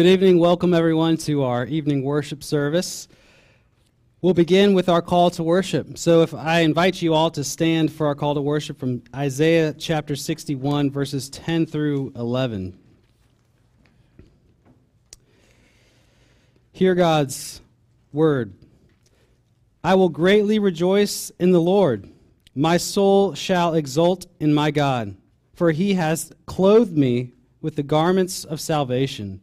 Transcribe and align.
Good 0.00 0.06
evening. 0.06 0.38
Welcome, 0.38 0.72
everyone, 0.72 1.18
to 1.18 1.42
our 1.42 1.66
evening 1.66 2.02
worship 2.02 2.42
service. 2.42 3.06
We'll 4.22 4.32
begin 4.32 4.72
with 4.72 4.88
our 4.88 5.02
call 5.02 5.28
to 5.32 5.42
worship. 5.42 5.98
So, 5.98 6.22
if 6.22 6.32
I 6.32 6.60
invite 6.60 7.02
you 7.02 7.12
all 7.12 7.30
to 7.32 7.44
stand 7.44 7.92
for 7.92 8.06
our 8.06 8.14
call 8.14 8.34
to 8.34 8.40
worship 8.40 8.78
from 8.78 9.02
Isaiah 9.14 9.74
chapter 9.74 10.16
61, 10.16 10.90
verses 10.90 11.28
10 11.28 11.66
through 11.66 12.14
11. 12.16 12.78
Hear 16.72 16.94
God's 16.94 17.60
word. 18.10 18.54
I 19.84 19.96
will 19.96 20.08
greatly 20.08 20.58
rejoice 20.58 21.30
in 21.38 21.52
the 21.52 21.60
Lord. 21.60 22.08
My 22.54 22.78
soul 22.78 23.34
shall 23.34 23.74
exult 23.74 24.24
in 24.40 24.54
my 24.54 24.70
God, 24.70 25.14
for 25.52 25.72
he 25.72 25.92
has 25.92 26.32
clothed 26.46 26.96
me 26.96 27.32
with 27.60 27.76
the 27.76 27.82
garments 27.82 28.46
of 28.46 28.62
salvation. 28.62 29.42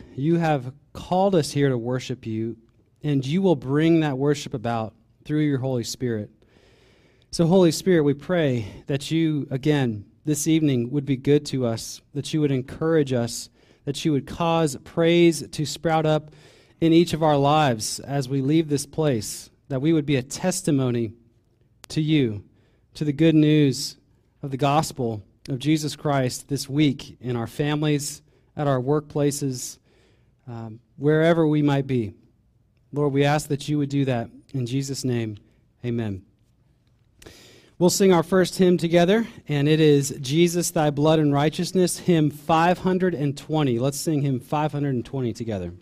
You 0.21 0.37
have 0.37 0.71
called 0.93 1.33
us 1.33 1.51
here 1.51 1.69
to 1.69 1.77
worship 1.79 2.27
you, 2.27 2.55
and 3.01 3.25
you 3.25 3.41
will 3.41 3.55
bring 3.55 4.01
that 4.01 4.19
worship 4.19 4.53
about 4.53 4.93
through 5.25 5.39
your 5.39 5.57
Holy 5.57 5.83
Spirit. 5.83 6.29
So, 7.31 7.47
Holy 7.47 7.71
Spirit, 7.71 8.03
we 8.03 8.13
pray 8.13 8.83
that 8.85 9.09
you, 9.09 9.47
again, 9.49 10.05
this 10.23 10.45
evening 10.45 10.91
would 10.91 11.07
be 11.07 11.17
good 11.17 11.43
to 11.47 11.65
us, 11.65 12.03
that 12.13 12.35
you 12.35 12.41
would 12.41 12.51
encourage 12.51 13.13
us, 13.13 13.49
that 13.85 14.05
you 14.05 14.11
would 14.11 14.27
cause 14.27 14.77
praise 14.83 15.41
to 15.47 15.65
sprout 15.65 16.05
up 16.05 16.29
in 16.79 16.93
each 16.93 17.13
of 17.13 17.23
our 17.23 17.37
lives 17.37 17.99
as 17.99 18.29
we 18.29 18.41
leave 18.41 18.69
this 18.69 18.85
place, 18.85 19.49
that 19.69 19.81
we 19.81 19.91
would 19.91 20.05
be 20.05 20.17
a 20.17 20.21
testimony 20.21 21.13
to 21.87 21.99
you, 21.99 22.43
to 22.93 23.03
the 23.03 23.11
good 23.11 23.33
news 23.33 23.97
of 24.43 24.51
the 24.51 24.57
gospel 24.57 25.23
of 25.49 25.57
Jesus 25.57 25.95
Christ 25.95 26.47
this 26.47 26.69
week 26.69 27.17
in 27.19 27.35
our 27.35 27.47
families, 27.47 28.21
at 28.55 28.67
our 28.67 28.79
workplaces, 28.79 29.79
um, 30.51 30.79
wherever 30.97 31.47
we 31.47 31.61
might 31.61 31.87
be. 31.87 32.13
Lord, 32.91 33.13
we 33.13 33.23
ask 33.23 33.47
that 33.47 33.69
you 33.69 33.77
would 33.77 33.89
do 33.89 34.03
that. 34.05 34.29
In 34.53 34.65
Jesus' 34.65 35.05
name, 35.05 35.37
amen. 35.85 36.23
We'll 37.79 37.89
sing 37.89 38.11
our 38.13 38.21
first 38.21 38.57
hymn 38.57 38.77
together, 38.77 39.25
and 39.47 39.67
it 39.67 39.79
is 39.79 40.15
Jesus, 40.19 40.69
Thy 40.69 40.89
Blood 40.89 41.19
and 41.19 41.33
Righteousness, 41.33 41.99
hymn 41.99 42.29
520. 42.29 43.79
Let's 43.79 43.99
sing 43.99 44.21
hymn 44.21 44.39
520 44.39 45.33
together. 45.33 45.73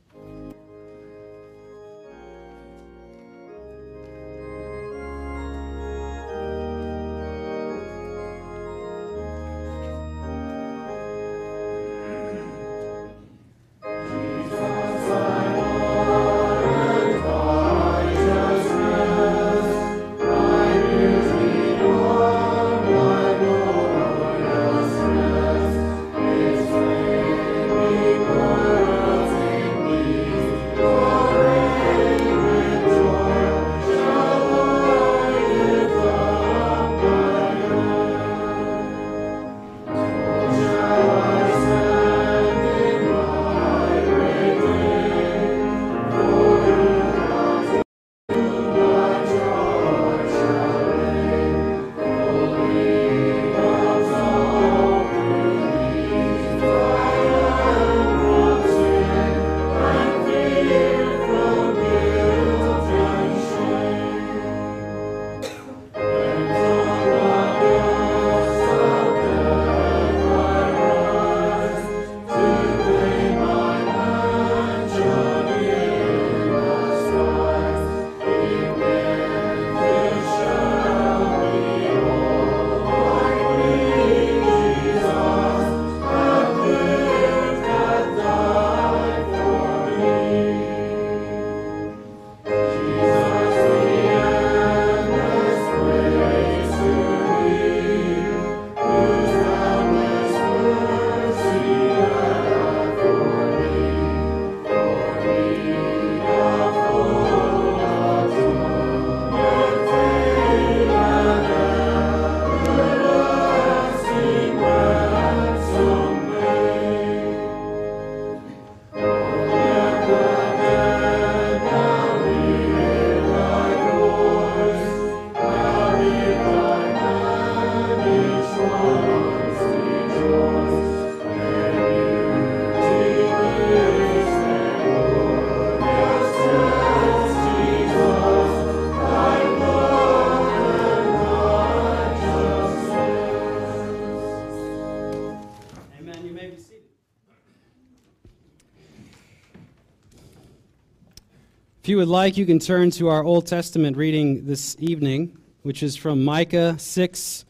Would 152.00 152.08
like, 152.08 152.38
you 152.38 152.46
can 152.46 152.60
turn 152.60 152.92
to 152.92 153.10
our 153.10 153.26
Old 153.26 153.46
Testament 153.46 153.98
reading 153.98 154.46
this 154.46 154.78
evening, 154.80 155.38
which 155.64 155.84
is 155.84 155.98
from 155.98 156.24
Micah 156.24 156.80
6, 156.80 157.46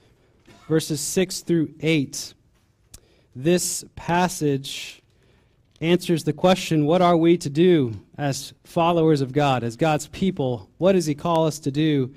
verses 0.67 0.99
6 1.01 1.41
through 1.41 1.71
8. 1.79 2.33
This 3.35 3.85
passage 3.95 5.03
answers 5.81 6.23
the 6.23 6.33
question 6.33 6.87
what 6.87 6.99
are 6.99 7.15
we 7.15 7.37
to 7.37 7.49
do 7.51 7.93
as 8.17 8.55
followers 8.63 9.21
of 9.21 9.33
God, 9.33 9.63
as 9.63 9.75
God's 9.75 10.07
people? 10.07 10.67
What 10.79 10.93
does 10.93 11.05
He 11.05 11.13
call 11.13 11.45
us 11.45 11.59
to 11.59 11.69
do? 11.69 12.15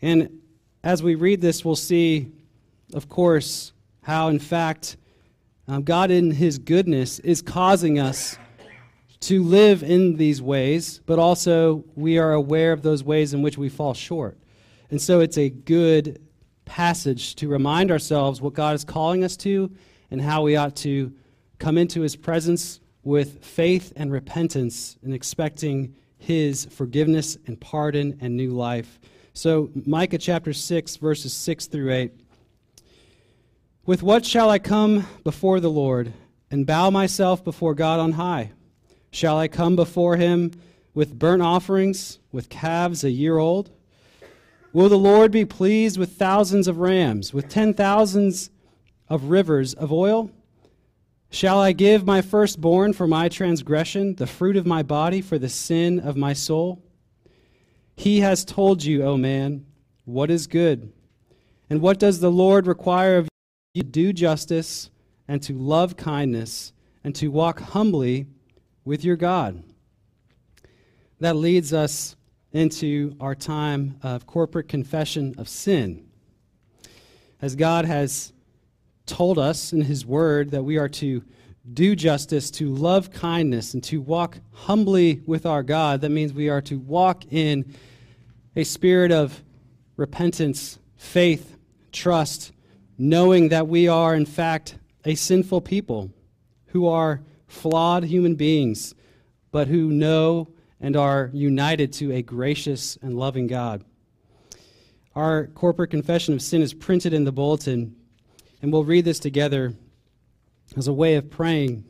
And 0.00 0.40
as 0.82 1.02
we 1.02 1.14
read 1.14 1.42
this, 1.42 1.62
we'll 1.62 1.76
see, 1.76 2.32
of 2.94 3.10
course, 3.10 3.74
how, 4.00 4.28
in 4.28 4.38
fact, 4.38 4.96
um, 5.68 5.82
God, 5.82 6.10
in 6.10 6.30
His 6.30 6.56
goodness, 6.56 7.18
is 7.18 7.42
causing 7.42 7.98
us 7.98 8.38
to 9.20 9.42
live 9.42 9.82
in 9.82 10.16
these 10.16 10.40
ways, 10.40 11.00
but 11.04 11.18
also 11.18 11.84
we 11.94 12.18
are 12.18 12.32
aware 12.32 12.72
of 12.72 12.82
those 12.82 13.04
ways 13.04 13.34
in 13.34 13.42
which 13.42 13.58
we 13.58 13.68
fall 13.68 13.94
short. 13.94 14.38
And 14.90 15.00
so 15.00 15.20
it's 15.20 15.38
a 15.38 15.50
good 15.50 16.20
passage 16.64 17.34
to 17.36 17.48
remind 17.48 17.90
ourselves 17.90 18.40
what 18.40 18.54
God 18.54 18.74
is 18.74 18.84
calling 18.84 19.22
us 19.22 19.36
to 19.38 19.70
and 20.10 20.22
how 20.22 20.42
we 20.42 20.56
ought 20.56 20.76
to 20.76 21.12
come 21.58 21.76
into 21.76 22.00
his 22.00 22.16
presence 22.16 22.80
with 23.02 23.44
faith 23.44 23.92
and 23.96 24.10
repentance 24.10 24.96
and 25.02 25.14
expecting 25.14 25.94
his 26.18 26.66
forgiveness 26.66 27.36
and 27.46 27.60
pardon 27.60 28.18
and 28.20 28.36
new 28.36 28.50
life. 28.50 29.00
So, 29.32 29.70
Micah 29.86 30.18
chapter 30.18 30.52
6, 30.52 30.96
verses 30.96 31.32
6 31.32 31.66
through 31.66 31.92
8. 31.92 32.12
With 33.86 34.02
what 34.02 34.24
shall 34.24 34.50
I 34.50 34.58
come 34.58 35.06
before 35.24 35.60
the 35.60 35.70
Lord 35.70 36.12
and 36.50 36.66
bow 36.66 36.90
myself 36.90 37.42
before 37.42 37.74
God 37.74 38.00
on 38.00 38.12
high? 38.12 38.52
Shall 39.10 39.38
I 39.38 39.48
come 39.48 39.76
before 39.76 40.16
him 40.16 40.52
with 40.94 41.18
burnt 41.18 41.42
offerings, 41.42 42.18
with 42.32 42.48
calves 42.48 43.04
a 43.04 43.10
year 43.10 43.38
old? 43.38 43.70
Will 44.72 44.88
the 44.88 44.98
Lord 44.98 45.32
be 45.32 45.44
pleased 45.44 45.98
with 45.98 46.12
thousands 46.12 46.68
of 46.68 46.78
rams, 46.78 47.34
with 47.34 47.48
ten 47.48 47.74
thousands 47.74 48.50
of 49.08 49.24
rivers 49.24 49.74
of 49.74 49.92
oil? 49.92 50.30
Shall 51.30 51.60
I 51.60 51.72
give 51.72 52.04
my 52.06 52.22
firstborn 52.22 52.92
for 52.92 53.06
my 53.06 53.28
transgression, 53.28 54.14
the 54.14 54.26
fruit 54.26 54.56
of 54.56 54.66
my 54.66 54.82
body 54.82 55.20
for 55.20 55.38
the 55.38 55.48
sin 55.48 55.98
of 55.98 56.16
my 56.16 56.32
soul? 56.32 56.82
He 57.96 58.20
has 58.20 58.44
told 58.44 58.84
you, 58.84 59.02
O 59.02 59.16
man, 59.16 59.66
what 60.04 60.30
is 60.30 60.46
good. 60.46 60.92
And 61.68 61.80
what 61.80 61.98
does 61.98 62.20
the 62.20 62.30
Lord 62.30 62.66
require 62.66 63.16
of 63.16 63.28
you 63.74 63.82
to 63.82 63.88
do 63.88 64.12
justice 64.12 64.90
and 65.28 65.42
to 65.42 65.52
love 65.52 65.96
kindness 65.96 66.72
and 67.04 67.14
to 67.16 67.28
walk 67.28 67.60
humbly 67.60 68.26
with 68.84 69.04
your 69.04 69.16
God? 69.16 69.62
That 71.20 71.36
leads 71.36 71.72
us 71.72 72.16
into 72.52 73.14
our 73.20 73.34
time 73.34 73.96
of 74.02 74.26
corporate 74.26 74.68
confession 74.68 75.34
of 75.38 75.48
sin. 75.48 76.06
As 77.42 77.54
God 77.56 77.84
has 77.84 78.32
told 79.06 79.38
us 79.38 79.72
in 79.72 79.82
His 79.82 80.04
Word 80.04 80.50
that 80.50 80.62
we 80.62 80.76
are 80.78 80.88
to 80.88 81.22
do 81.72 81.94
justice, 81.94 82.50
to 82.50 82.74
love 82.74 83.12
kindness, 83.12 83.74
and 83.74 83.84
to 83.84 84.00
walk 84.00 84.38
humbly 84.52 85.20
with 85.26 85.46
our 85.46 85.62
God, 85.62 86.00
that 86.00 86.10
means 86.10 86.32
we 86.32 86.48
are 86.48 86.62
to 86.62 86.78
walk 86.78 87.24
in 87.30 87.74
a 88.56 88.64
spirit 88.64 89.12
of 89.12 89.42
repentance, 89.96 90.78
faith, 90.96 91.56
trust, 91.92 92.52
knowing 92.98 93.50
that 93.50 93.68
we 93.68 93.88
are, 93.88 94.14
in 94.14 94.26
fact, 94.26 94.76
a 95.04 95.14
sinful 95.14 95.60
people 95.60 96.10
who 96.66 96.86
are 96.86 97.22
flawed 97.50 98.04
human 98.04 98.36
beings, 98.36 98.94
but 99.50 99.68
who 99.68 99.90
know 99.90 100.48
and 100.80 100.96
are 100.96 101.30
united 101.32 101.92
to 101.92 102.12
a 102.12 102.22
gracious 102.22 102.96
and 103.02 103.18
loving 103.18 103.46
God. 103.46 103.84
Our 105.14 105.48
corporate 105.48 105.90
confession 105.90 106.32
of 106.32 106.40
sin 106.40 106.62
is 106.62 106.72
printed 106.72 107.12
in 107.12 107.24
the 107.24 107.32
bulletin, 107.32 107.96
and 108.62 108.72
we'll 108.72 108.84
read 108.84 109.04
this 109.04 109.18
together 109.18 109.74
as 110.76 110.86
a 110.86 110.92
way 110.92 111.16
of 111.16 111.28
praying 111.28 111.84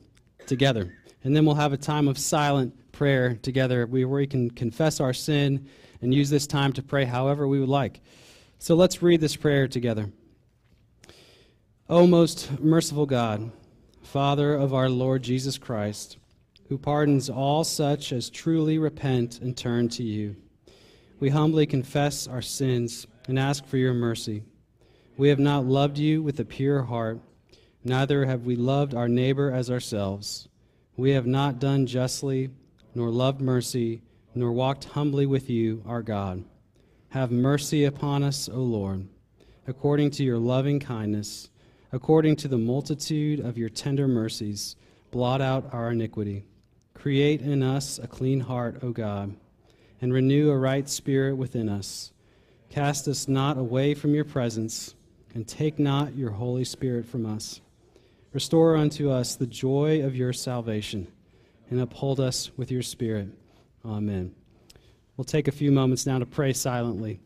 together. 0.46 0.96
And 1.22 1.36
then 1.36 1.44
we'll 1.44 1.54
have 1.54 1.74
a 1.74 1.76
time 1.76 2.08
of 2.08 2.18
silent 2.18 2.74
prayer 2.92 3.34
together 3.36 3.86
where 3.86 4.08
we 4.08 4.26
can 4.26 4.50
confess 4.50 4.98
our 4.98 5.12
sin 5.12 5.68
and 6.00 6.14
use 6.14 6.30
this 6.30 6.46
time 6.46 6.72
to 6.72 6.82
pray 6.82 7.04
however 7.04 7.46
we 7.46 7.60
would 7.60 7.68
like. 7.68 8.00
So 8.58 8.74
let's 8.74 9.02
read 9.02 9.20
this 9.20 9.36
prayer 9.36 9.68
together. 9.68 10.10
O 11.90 12.06
most 12.06 12.58
merciful 12.60 13.04
God, 13.04 13.52
Father 14.10 14.54
of 14.54 14.74
our 14.74 14.88
Lord 14.88 15.22
Jesus 15.22 15.56
Christ, 15.56 16.18
who 16.68 16.76
pardons 16.76 17.30
all 17.30 17.62
such 17.62 18.12
as 18.12 18.28
truly 18.28 18.76
repent 18.76 19.40
and 19.40 19.56
turn 19.56 19.88
to 19.90 20.02
you. 20.02 20.34
We 21.20 21.28
humbly 21.28 21.64
confess 21.64 22.26
our 22.26 22.42
sins 22.42 23.06
and 23.28 23.38
ask 23.38 23.64
for 23.64 23.76
your 23.76 23.94
mercy. 23.94 24.42
We 25.16 25.28
have 25.28 25.38
not 25.38 25.64
loved 25.64 25.96
you 25.96 26.24
with 26.24 26.40
a 26.40 26.44
pure 26.44 26.82
heart, 26.82 27.20
neither 27.84 28.26
have 28.26 28.44
we 28.44 28.56
loved 28.56 28.96
our 28.96 29.06
neighbor 29.06 29.52
as 29.52 29.70
ourselves. 29.70 30.48
We 30.96 31.12
have 31.12 31.26
not 31.26 31.60
done 31.60 31.86
justly, 31.86 32.50
nor 32.96 33.10
loved 33.10 33.40
mercy, 33.40 34.02
nor 34.34 34.50
walked 34.50 34.86
humbly 34.86 35.26
with 35.26 35.48
you, 35.48 35.84
our 35.86 36.02
God. 36.02 36.42
Have 37.10 37.30
mercy 37.30 37.84
upon 37.84 38.24
us, 38.24 38.48
O 38.48 38.58
Lord, 38.58 39.06
according 39.68 40.10
to 40.12 40.24
your 40.24 40.38
loving 40.38 40.80
kindness, 40.80 41.48
according 41.92 42.36
to 42.36 42.48
the 42.48 42.58
multitude 42.58 43.40
of 43.40 43.58
your 43.58 43.68
tender 43.68 44.06
mercies, 44.06 44.76
blot 45.10 45.40
out 45.40 45.72
our 45.72 45.90
iniquity. 45.90 46.44
Create 46.94 47.40
in 47.40 47.62
us 47.62 47.98
a 47.98 48.06
clean 48.06 48.40
heart, 48.40 48.78
O 48.82 48.90
God, 48.90 49.34
and 50.00 50.12
renew 50.12 50.50
a 50.50 50.58
right 50.58 50.88
spirit 50.88 51.36
within 51.36 51.68
us. 51.68 52.12
Cast 52.68 53.08
us 53.08 53.26
not 53.26 53.58
away 53.58 53.94
from 53.94 54.14
your 54.14 54.24
presence, 54.24 54.94
and 55.34 55.46
take 55.46 55.78
not 55.78 56.16
your 56.16 56.30
Holy 56.30 56.64
Spirit 56.64 57.06
from 57.06 57.26
us. 57.26 57.60
Restore 58.32 58.76
unto 58.76 59.10
us 59.10 59.34
the 59.34 59.46
joy 59.46 60.04
of 60.04 60.14
your 60.14 60.32
salvation, 60.32 61.08
and 61.68 61.80
uphold 61.80 62.20
us 62.20 62.50
with 62.56 62.70
your 62.70 62.82
Spirit. 62.82 63.28
Amen. 63.84 64.34
We'll 65.16 65.24
take 65.24 65.48
a 65.48 65.52
few 65.52 65.72
moments 65.72 66.06
now 66.06 66.18
to 66.18 66.26
pray 66.26 66.52
silently. 66.52 67.20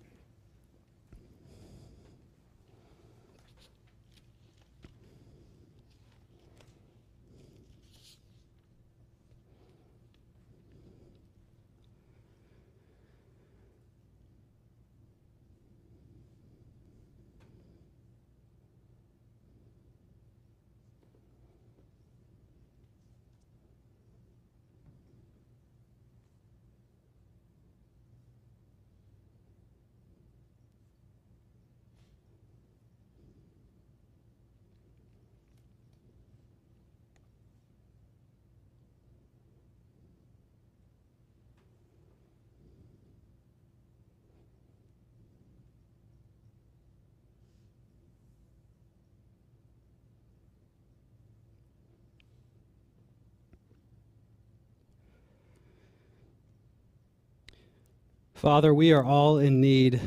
Father, 58.34 58.74
we 58.74 58.92
are 58.92 59.04
all 59.04 59.38
in 59.38 59.60
need 59.60 60.00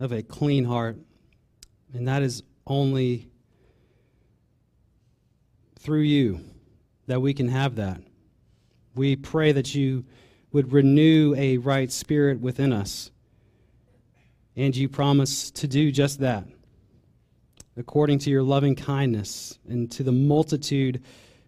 of 0.00 0.12
a 0.12 0.22
clean 0.22 0.64
heart, 0.64 0.98
and 1.94 2.06
that 2.06 2.22
is 2.22 2.42
only 2.66 3.30
through 5.78 6.02
you 6.02 6.40
that 7.06 7.22
we 7.22 7.32
can 7.32 7.48
have 7.48 7.76
that. 7.76 8.02
We 8.94 9.16
pray 9.16 9.52
that 9.52 9.74
you 9.74 10.04
would 10.52 10.72
renew 10.72 11.34
a 11.36 11.58
right 11.58 11.90
spirit 11.90 12.40
within 12.40 12.72
us, 12.72 13.10
and 14.56 14.76
you 14.76 14.88
promise 14.88 15.50
to 15.52 15.68
do 15.68 15.90
just 15.90 16.20
that 16.20 16.44
according 17.78 18.18
to 18.18 18.28
your 18.28 18.42
loving 18.42 18.74
kindness 18.74 19.56
and 19.68 19.90
to 19.92 20.02
the 20.02 20.12
multitude 20.12 21.00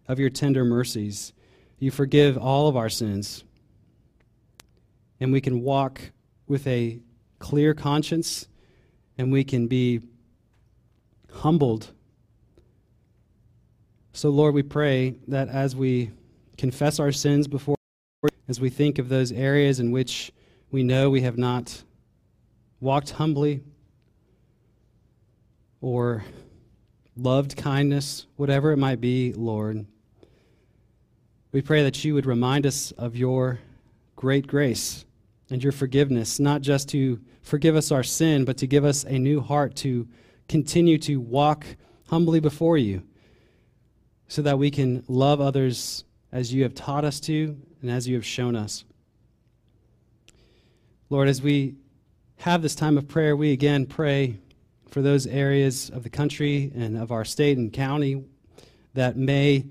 of 0.07 0.21
your 0.21 0.31
tender 0.31 0.65
mercies. 0.65 1.33
You 1.81 1.91
forgive 1.91 2.39
all 2.39 2.69
of 2.69 2.77
our 2.77 2.89
sins 2.89 3.43
and 5.21 5.33
we 5.33 5.41
can 5.41 5.61
walk 5.61 6.01
with 6.47 6.67
a 6.67 6.99
clear 7.39 7.75
conscience 7.75 8.49
and 9.19 9.31
we 9.31 9.45
can 9.45 9.67
be 9.67 10.01
humbled. 11.33 11.93
So, 14.13 14.31
Lord, 14.31 14.55
we 14.55 14.63
pray 14.63 15.17
that 15.29 15.49
as 15.49 15.77
we 15.77 16.11
confess 16.57 16.99
our 16.99 17.13
sins 17.13 17.47
before, 17.47 17.77
as 18.49 18.61
we 18.61 18.71
think 18.71 18.99
of 18.99 19.09
those 19.09 19.31
areas 19.31 19.79
in 19.79 19.93
which 19.93 20.33
we 20.71 20.83
know 20.83 21.11
we 21.11 21.21
have 21.21 21.39
not 21.39 21.83
walked 22.81 23.11
humbly 23.11 23.63
or 25.81 26.25
loved 27.17 27.57
kindness, 27.57 28.27
whatever 28.37 28.73
it 28.73 28.79
might 28.79 29.01
be, 29.01 29.33
Lord, 29.35 29.87
we 31.53 31.63
pray 31.63 31.83
that 31.83 32.05
you 32.05 32.15
would 32.15 32.27
remind 32.27 32.67
us 32.67 32.93
of 32.93 33.17
your 33.17 33.61
great 34.17 34.47
grace 34.47 35.05
and 35.51 35.63
your 35.63 35.73
forgiveness, 35.73 36.39
not 36.39 36.63
just 36.63 36.89
to 36.91 37.21
forgive 37.43 37.77
us 37.77 37.91
our 37.91 38.03
sin, 38.03 38.45
but 38.45 38.57
to 38.59 38.67
give 38.67 38.85
us 38.85 39.05
a 39.05 39.19
new 39.19 39.41
heart 39.41 39.75
to 39.77 40.09
continue 40.49 40.99
to 40.99 41.21
walk 41.21 41.67
humbly 42.09 42.41
before 42.41 42.79
you 42.79 43.03
so 44.29 44.43
that 44.43 44.59
we 44.59 44.71
can 44.71 45.05
love 45.09 45.41
others 45.41 46.05
as 46.33 46.53
you 46.53 46.63
have 46.63 46.75
taught 46.75 47.05
us 47.05 47.21
to 47.21 47.57
and 47.83 47.91
as 47.91 48.07
you 48.07 48.15
have 48.15 48.25
shown 48.25 48.55
us. 48.55 48.85
Lord, 51.09 51.29
as 51.29 51.43
we 51.43 51.75
have 52.39 52.63
this 52.63 52.75
time 52.75 52.97
of 52.97 53.09
prayer, 53.09 53.35
we 53.35 53.53
again 53.53 53.87
pray 53.87 54.39
for 54.89 55.03
those 55.03 55.27
areas 55.27 55.91
of 55.91 56.03
the 56.03 56.11
country 56.11 56.71
and 56.75 56.97
of 56.97 57.11
our 57.11 57.25
state 57.25 57.59
and 57.59 57.73
county 57.73 58.25
that 58.95 59.17
may 59.17 59.67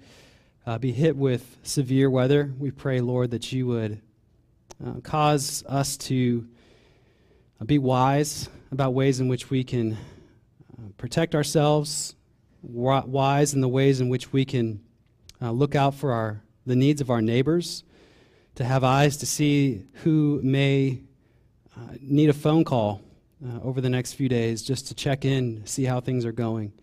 uh, 0.65 0.77
be 0.77 0.91
hit 0.91 1.15
with 1.15 1.57
severe 1.63 2.09
weather. 2.09 2.53
We 2.57 2.71
pray, 2.71 3.01
Lord, 3.01 3.31
that 3.31 3.51
you 3.51 3.67
would 3.67 4.01
uh, 4.85 4.93
cause 5.01 5.63
us 5.67 5.97
to 5.97 6.47
uh, 7.59 7.65
be 7.65 7.77
wise 7.77 8.47
about 8.71 8.93
ways 8.93 9.19
in 9.19 9.27
which 9.27 9.49
we 9.49 9.63
can 9.63 9.93
uh, 9.93 10.89
protect 10.97 11.35
ourselves, 11.35 12.15
wise 12.63 13.53
in 13.53 13.61
the 13.61 13.67
ways 13.67 13.99
in 13.99 14.09
which 14.09 14.31
we 14.31 14.45
can 14.45 14.81
uh, 15.41 15.51
look 15.51 15.75
out 15.75 15.95
for 15.95 16.13
our, 16.13 16.41
the 16.65 16.75
needs 16.75 17.01
of 17.01 17.09
our 17.09 17.21
neighbors, 17.21 17.83
to 18.55 18.63
have 18.63 18.83
eyes 18.83 19.17
to 19.17 19.25
see 19.25 19.85
who 20.03 20.39
may 20.43 21.01
need 22.01 22.29
a 22.29 22.33
phone 22.33 22.65
call 22.65 23.01
over 23.63 23.79
the 23.79 23.89
next 23.89 24.13
few 24.13 24.27
days 24.27 24.61
just 24.61 24.87
to 24.87 24.93
check 24.93 25.23
in, 25.23 25.65
see 25.65 25.85
how 25.85 26.01
things 26.01 26.25
are 26.25 26.33
going. 26.33 26.73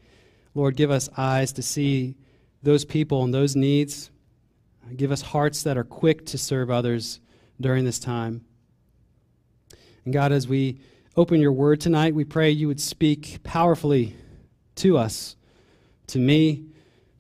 Lord, 0.55 0.75
give 0.75 0.91
us 0.91 1.11
eyes 1.19 1.53
to 1.53 1.63
see 1.63 2.15
those 2.63 2.87
people 2.87 3.23
and 3.25 3.35
those 3.35 3.55
needs. 3.55 4.11
Give 4.97 5.13
us 5.13 5.21
hearts 5.21 5.63
that 5.65 5.77
are 5.77 5.85
quick 5.85 6.25
to 6.27 6.39
serve 6.39 6.71
others 6.71 7.21
during 7.61 7.85
this 7.85 7.99
time. 7.99 8.45
And 10.05 10.13
God, 10.13 10.33
as 10.33 10.47
we 10.47 10.81
open 11.17 11.41
your 11.41 11.53
word 11.53 11.81
tonight, 11.81 12.15
we 12.15 12.25
pray 12.25 12.51
you 12.51 12.69
would 12.69 12.81
speak 12.81 13.41
powerfully 13.43 14.15
to 14.77 14.99
us, 14.99 15.37
to 16.09 16.19
me, 16.19 16.67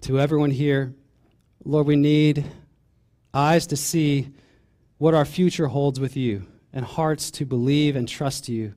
to 0.02 0.20
everyone 0.20 0.50
here. 0.50 0.94
Lord, 1.64 1.86
we 1.86 1.96
need 1.96 2.44
eyes 3.34 3.66
to 3.68 3.76
see 3.76 4.28
what 4.98 5.14
our 5.14 5.24
future 5.24 5.66
holds 5.66 5.98
with 5.98 6.16
you 6.16 6.46
and 6.72 6.84
hearts 6.84 7.30
to 7.32 7.44
believe 7.44 7.96
and 7.96 8.08
trust 8.08 8.48
you 8.48 8.74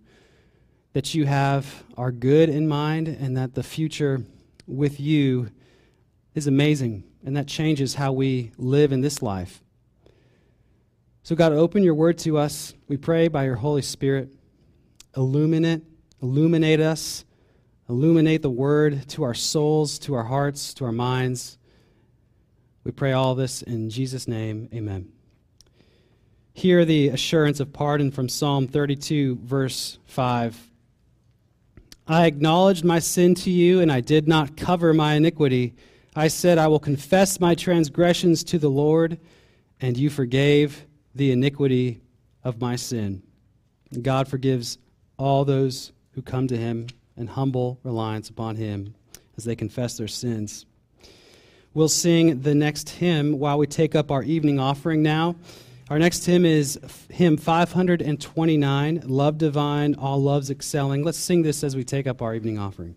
that 0.94 1.14
you 1.14 1.26
have 1.26 1.84
our 1.98 2.12
good 2.12 2.50
in 2.50 2.68
mind 2.68 3.08
and 3.08 3.38
that 3.38 3.54
the 3.54 3.64
future 3.64 4.24
with 4.66 5.00
you 5.00 5.50
is 6.34 6.48
amazing 6.48 7.04
and 7.24 7.36
that 7.38 7.48
changes 7.48 7.96
how 7.96 8.12
we 8.12 8.52
live 8.58 8.92
in 8.92 9.02
this 9.02 9.22
life. 9.22 9.62
So, 11.30 11.36
God, 11.36 11.54
open 11.54 11.84
your 11.84 11.94
word 11.94 12.18
to 12.20 12.40
us. 12.40 12.74
We 12.88 12.98
pray 12.98 13.28
by 13.28 13.46
your 13.46 13.54
Holy 13.54 13.84
Spirit. 13.84 14.34
Illuminate, 15.16 15.84
illuminate 16.24 16.80
us, 16.80 17.24
illuminate 17.88 18.42
the 18.42 18.50
word 18.50 19.08
to 19.10 19.22
our 19.22 19.36
souls, 19.36 20.00
to 20.00 20.16
our 20.16 20.24
hearts, 20.24 20.74
to 20.74 20.86
our 20.86 20.92
minds. 20.92 21.60
We 22.84 22.92
pray 22.92 23.12
all 23.12 23.36
this 23.36 23.62
in 23.62 23.92
Jesus' 23.92 24.28
name. 24.28 24.70
Amen. 24.74 25.12
Hear 26.54 26.84
the 26.84 27.10
assurance 27.10 27.60
of 27.60 27.74
pardon 27.74 28.10
from 28.10 28.28
Psalm 28.28 28.68
32, 28.68 29.36
verse 29.44 30.00
5. 30.06 30.72
I 32.08 32.26
acknowledged 32.26 32.84
my 32.84 32.98
sin 32.98 33.36
to 33.36 33.52
you, 33.52 33.82
and 33.82 33.92
I 33.92 34.02
did 34.02 34.28
not 34.28 34.58
cover 34.58 34.96
my 34.96 35.14
iniquity. 35.14 35.76
I 36.16 36.30
said, 36.30 36.58
I 36.58 36.70
will 36.70 36.80
confess 36.80 37.40
my 37.40 37.54
transgressions 37.54 38.44
to 38.46 38.58
the 38.58 38.72
Lord, 38.72 39.20
and 39.80 39.96
you 39.96 40.10
forgave 40.10 40.88
the 41.16 41.32
iniquity 41.32 42.02
of 42.44 42.60
my 42.62 42.76
sin. 42.76 43.24
God 44.02 44.28
forgives 44.28 44.78
all 45.18 45.46
those 45.46 45.92
who 46.12 46.22
come 46.22 46.48
to 46.48 46.58
him 46.58 46.88
in 47.18 47.28
humble 47.28 47.80
reliance 47.84 48.30
upon 48.30 48.56
him 48.56 48.96
as 49.38 49.44
they 49.44 49.56
confess 49.56 49.98
their 49.98 50.08
sins. 50.08 50.66
We'll 51.74 51.90
sing 51.90 52.42
the 52.42 52.56
next 52.56 52.90
hymn 52.90 53.40
while 53.40 53.58
we 53.58 53.68
take 53.68 53.96
up 53.96 54.12
our 54.12 54.24
evening 54.24 54.60
offering 54.60 55.04
now. 55.04 55.36
Our 55.90 56.00
next 56.00 56.26
hymn 56.26 56.46
is 56.46 56.80
hymn 57.10 57.38
529, 57.38 59.04
Love 59.06 59.38
Divine, 59.38 59.96
All 59.96 60.22
Loves 60.22 60.52
Excelling. 60.52 61.04
Let's 61.04 61.18
sing 61.18 61.42
this 61.42 61.64
as 61.64 61.76
we 61.76 61.84
take 61.84 62.06
up 62.06 62.22
our 62.22 62.36
evening 62.36 62.60
offering. 62.60 62.96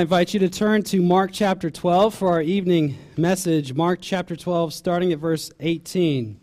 I 0.00 0.04
invite 0.04 0.32
you 0.32 0.40
to 0.40 0.48
turn 0.48 0.82
to 0.84 1.02
Mark 1.02 1.30
chapter 1.30 1.68
12 1.68 2.14
for 2.14 2.30
our 2.30 2.40
evening 2.40 2.96
message. 3.18 3.74
Mark 3.74 3.98
chapter 4.00 4.34
12, 4.34 4.72
starting 4.72 5.12
at 5.12 5.18
verse 5.18 5.50
18. 5.60 6.40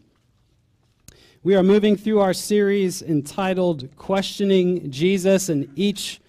We 1.42 1.56
are 1.56 1.64
moving 1.64 1.96
through 1.96 2.20
our 2.20 2.36
series 2.36 3.02
entitled 3.02 3.96
Questioning 3.96 4.92
Jesus, 4.92 5.50
and 5.50 5.68
each, 5.76 6.22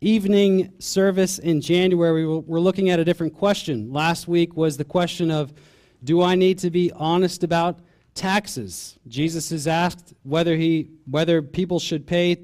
evening 0.00 0.72
service 0.78 1.40
in 1.40 1.60
January, 1.60 2.24
we 2.24 2.38
we're 2.38 2.60
looking 2.60 2.88
at 2.88 3.00
a 3.00 3.04
different 3.04 3.34
question. 3.34 3.92
Last 3.92 4.28
week 4.28 4.56
was 4.56 4.76
the 4.76 4.84
question 4.84 5.32
of 5.32 5.52
Do 6.04 6.22
I 6.22 6.36
need 6.36 6.60
to 6.60 6.70
be 6.70 6.92
honest 6.94 7.42
about 7.42 7.80
taxes? 8.14 8.96
Jesus 9.08 9.50
is 9.50 9.66
asked 9.66 10.14
whether, 10.22 10.54
he, 10.54 10.90
whether 11.10 11.42
people 11.42 11.80
should 11.80 12.06
pay 12.06 12.42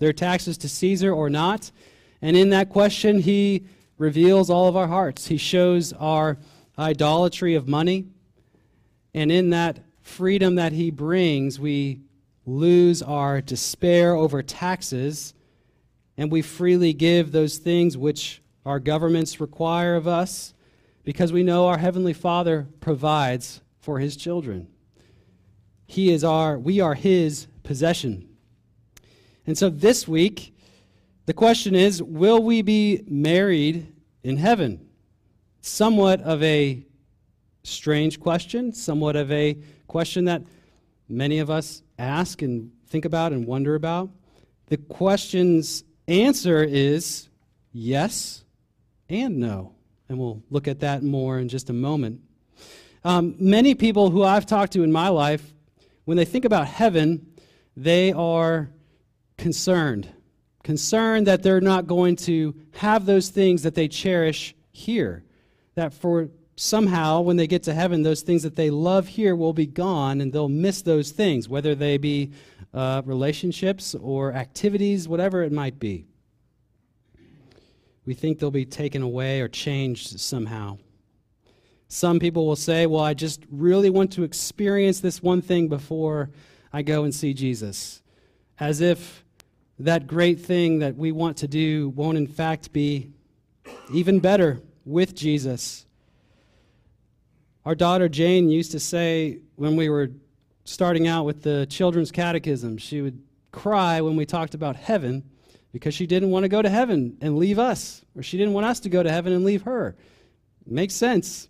their 0.00 0.12
taxes 0.12 0.58
to 0.58 0.68
Caesar 0.68 1.12
or 1.12 1.30
not. 1.30 1.70
And 2.22 2.36
in 2.36 2.50
that 2.50 2.68
question, 2.68 3.20
he 3.20 3.66
reveals 3.98 4.48
all 4.48 4.68
of 4.68 4.76
our 4.76 4.86
hearts. 4.86 5.26
He 5.26 5.36
shows 5.36 5.92
our 5.92 6.38
idolatry 6.78 7.56
of 7.56 7.68
money. 7.68 8.06
And 9.12 9.30
in 9.30 9.50
that 9.50 9.80
freedom 10.00 10.54
that 10.54 10.72
he 10.72 10.90
brings, 10.90 11.58
we 11.58 12.00
lose 12.46 13.02
our 13.02 13.40
despair 13.40 14.14
over 14.14 14.42
taxes 14.42 15.34
and 16.16 16.30
we 16.30 16.42
freely 16.42 16.92
give 16.92 17.32
those 17.32 17.58
things 17.58 17.96
which 17.96 18.42
our 18.64 18.78
governments 18.78 19.40
require 19.40 19.96
of 19.96 20.06
us 20.06 20.54
because 21.04 21.32
we 21.32 21.42
know 21.42 21.66
our 21.66 21.78
heavenly 21.78 22.12
Father 22.12 22.68
provides 22.80 23.60
for 23.80 23.98
his 23.98 24.16
children. 24.16 24.68
He 25.86 26.12
is 26.12 26.22
our 26.22 26.58
we 26.58 26.80
are 26.80 26.94
his 26.94 27.46
possession. 27.62 28.28
And 29.46 29.58
so 29.58 29.68
this 29.68 30.06
week 30.06 30.54
the 31.26 31.34
question 31.34 31.74
is 31.74 32.02
will 32.02 32.42
we 32.42 32.62
be 32.62 33.02
married 33.06 33.92
in 34.22 34.36
heaven? 34.36 34.88
Somewhat 35.60 36.20
of 36.22 36.42
a 36.42 36.84
strange 37.62 38.18
question, 38.18 38.72
somewhat 38.72 39.16
of 39.16 39.30
a 39.30 39.56
question 39.86 40.24
that 40.24 40.42
many 41.08 41.38
of 41.38 41.50
us 41.50 41.82
ask 41.98 42.42
and 42.42 42.72
think 42.88 43.04
about 43.04 43.32
and 43.32 43.46
wonder 43.46 43.74
about. 43.74 44.10
The 44.66 44.76
question's 44.76 45.84
answer 46.08 46.62
is 46.62 47.28
yes 47.72 48.44
and 49.08 49.38
no. 49.38 49.74
And 50.08 50.18
we'll 50.18 50.42
look 50.50 50.66
at 50.66 50.80
that 50.80 51.02
more 51.02 51.38
in 51.38 51.48
just 51.48 51.70
a 51.70 51.72
moment. 51.72 52.20
Um, 53.04 53.34
many 53.38 53.74
people 53.74 54.10
who 54.10 54.22
I've 54.22 54.46
talked 54.46 54.72
to 54.74 54.82
in 54.82 54.92
my 54.92 55.08
life, 55.08 55.52
when 56.04 56.16
they 56.16 56.24
think 56.24 56.44
about 56.44 56.66
heaven, 56.66 57.26
they 57.76 58.12
are 58.12 58.70
concerned. 59.38 60.08
Concerned 60.62 61.26
that 61.26 61.42
they're 61.42 61.60
not 61.60 61.86
going 61.86 62.16
to 62.16 62.54
have 62.74 63.06
those 63.06 63.28
things 63.28 63.62
that 63.62 63.74
they 63.74 63.88
cherish 63.88 64.54
here. 64.70 65.24
That 65.74 65.92
for 65.92 66.28
somehow, 66.56 67.20
when 67.20 67.36
they 67.36 67.46
get 67.46 67.64
to 67.64 67.74
heaven, 67.74 68.02
those 68.02 68.22
things 68.22 68.42
that 68.42 68.56
they 68.56 68.70
love 68.70 69.08
here 69.08 69.34
will 69.34 69.52
be 69.52 69.66
gone 69.66 70.20
and 70.20 70.32
they'll 70.32 70.48
miss 70.48 70.82
those 70.82 71.10
things, 71.10 71.48
whether 71.48 71.74
they 71.74 71.98
be 71.98 72.32
uh, 72.72 73.02
relationships 73.04 73.94
or 73.94 74.32
activities, 74.32 75.08
whatever 75.08 75.42
it 75.42 75.52
might 75.52 75.78
be. 75.78 76.06
We 78.04 78.14
think 78.14 78.38
they'll 78.38 78.50
be 78.50 78.64
taken 78.64 79.02
away 79.02 79.40
or 79.40 79.48
changed 79.48 80.18
somehow. 80.18 80.78
Some 81.88 82.18
people 82.18 82.46
will 82.46 82.56
say, 82.56 82.86
Well, 82.86 83.04
I 83.04 83.14
just 83.14 83.44
really 83.50 83.90
want 83.90 84.12
to 84.12 84.24
experience 84.24 85.00
this 85.00 85.22
one 85.22 85.42
thing 85.42 85.68
before 85.68 86.30
I 86.72 86.82
go 86.82 87.04
and 87.04 87.14
see 87.14 87.34
Jesus. 87.34 88.02
As 88.58 88.80
if 88.80 89.21
that 89.84 90.06
great 90.06 90.40
thing 90.40 90.78
that 90.78 90.96
we 90.96 91.12
want 91.12 91.38
to 91.38 91.48
do 91.48 91.88
won't, 91.90 92.16
in 92.16 92.26
fact, 92.26 92.72
be 92.72 93.10
even 93.92 94.20
better 94.20 94.60
with 94.84 95.14
Jesus. 95.14 95.86
Our 97.64 97.74
daughter 97.74 98.08
Jane 98.08 98.48
used 98.48 98.72
to 98.72 98.80
say 98.80 99.38
when 99.56 99.76
we 99.76 99.88
were 99.88 100.10
starting 100.64 101.08
out 101.08 101.24
with 101.24 101.42
the 101.42 101.66
children's 101.66 102.12
catechism, 102.12 102.78
she 102.78 103.00
would 103.00 103.20
cry 103.50 104.00
when 104.00 104.16
we 104.16 104.24
talked 104.24 104.54
about 104.54 104.76
heaven 104.76 105.24
because 105.72 105.94
she 105.94 106.06
didn't 106.06 106.30
want 106.30 106.44
to 106.44 106.48
go 106.48 106.62
to 106.62 106.68
heaven 106.68 107.16
and 107.20 107.36
leave 107.36 107.58
us, 107.58 108.04
or 108.16 108.22
she 108.22 108.36
didn't 108.36 108.52
want 108.52 108.66
us 108.66 108.80
to 108.80 108.88
go 108.88 109.02
to 109.02 109.10
heaven 109.10 109.32
and 109.32 109.44
leave 109.44 109.62
her. 109.62 109.96
Makes 110.66 110.94
sense. 110.94 111.48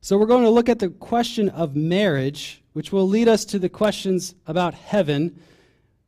So, 0.00 0.16
we're 0.16 0.26
going 0.26 0.44
to 0.44 0.50
look 0.50 0.68
at 0.68 0.78
the 0.78 0.88
question 0.88 1.48
of 1.48 1.74
marriage, 1.74 2.62
which 2.74 2.92
will 2.92 3.08
lead 3.08 3.28
us 3.28 3.44
to 3.46 3.58
the 3.58 3.68
questions 3.68 4.34
about 4.46 4.72
heaven, 4.74 5.38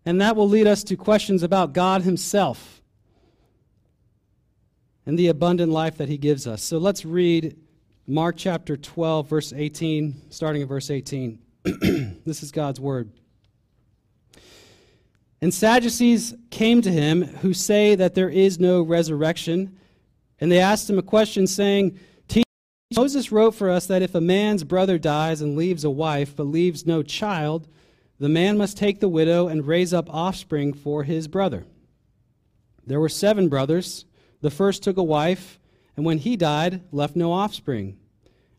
and 0.08 0.22
that 0.22 0.36
will 0.36 0.48
lead 0.48 0.66
us 0.66 0.82
to 0.84 0.96
questions 0.96 1.42
about 1.42 1.74
God 1.74 2.00
Himself 2.00 2.80
and 5.04 5.18
the 5.18 5.28
abundant 5.28 5.70
life 5.70 5.98
that 5.98 6.08
He 6.08 6.16
gives 6.16 6.46
us. 6.46 6.62
So, 6.62 6.78
let's 6.78 7.04
read 7.04 7.58
Mark 8.06 8.36
chapter 8.38 8.74
12, 8.74 9.28
verse 9.28 9.52
18, 9.52 10.22
starting 10.30 10.62
at 10.62 10.68
verse 10.68 10.90
18. 10.90 11.38
this 12.24 12.42
is 12.42 12.50
God's 12.50 12.80
word. 12.80 13.12
And 15.42 15.52
Sadducees 15.52 16.34
came 16.48 16.80
to 16.80 16.90
him 16.90 17.24
who 17.24 17.52
say 17.52 17.94
that 17.94 18.14
there 18.14 18.30
is 18.30 18.58
no 18.58 18.80
resurrection. 18.80 19.76
And 20.40 20.50
they 20.50 20.58
asked 20.58 20.88
him 20.88 20.98
a 20.98 21.02
question, 21.02 21.46
saying, 21.46 21.98
Moses 22.96 23.30
wrote 23.30 23.54
for 23.54 23.68
us 23.68 23.86
that 23.88 24.00
if 24.00 24.14
a 24.14 24.22
man's 24.22 24.64
brother 24.64 24.98
dies 24.98 25.42
and 25.42 25.54
leaves 25.54 25.84
a 25.84 25.90
wife, 25.90 26.34
but 26.34 26.44
leaves 26.44 26.86
no 26.86 27.02
child, 27.02 27.68
the 28.18 28.28
man 28.28 28.58
must 28.58 28.76
take 28.76 29.00
the 29.00 29.08
widow 29.08 29.48
and 29.48 29.66
raise 29.66 29.94
up 29.94 30.12
offspring 30.12 30.72
for 30.72 31.04
his 31.04 31.28
brother. 31.28 31.64
There 32.86 33.00
were 33.00 33.08
seven 33.08 33.48
brothers. 33.48 34.04
The 34.40 34.50
first 34.50 34.82
took 34.82 34.96
a 34.96 35.02
wife 35.02 35.58
and 35.98 36.06
when 36.06 36.18
he 36.18 36.36
died, 36.36 36.82
left 36.92 37.16
no 37.16 37.32
offspring. 37.32 37.98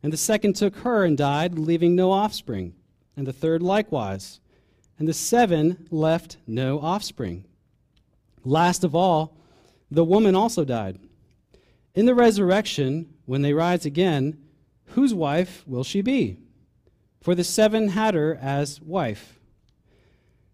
And 0.03 0.11
the 0.11 0.17
second 0.17 0.57
took 0.57 0.75
her 0.79 1.05
and 1.05 1.17
died, 1.17 1.57
leaving 1.57 1.95
no 1.95 2.11
offspring. 2.11 2.73
And 3.15 3.25
the 3.25 3.31
third 3.31 3.63
likewise. 3.63 4.41
And 4.97 5.07
the 5.07 5.13
seven 5.13 5.87
left 5.89 6.35
no 6.45 6.81
offspring. 6.81 7.45
Last 8.43 8.83
of 8.83 8.93
all, 8.93 9.37
the 9.89 10.03
woman 10.03 10.35
also 10.35 10.65
died. 10.65 10.99
In 11.95 12.05
the 12.05 12.13
resurrection, 12.13 13.13
when 13.25 13.41
they 13.41 13.53
rise 13.53 13.85
again, 13.85 14.37
whose 14.87 15.13
wife 15.13 15.63
will 15.65 15.85
she 15.85 16.01
be? 16.01 16.39
For 17.21 17.35
the 17.35 17.45
seven 17.45 17.87
had 17.87 18.15
her 18.15 18.37
as 18.41 18.81
wife. 18.81 19.38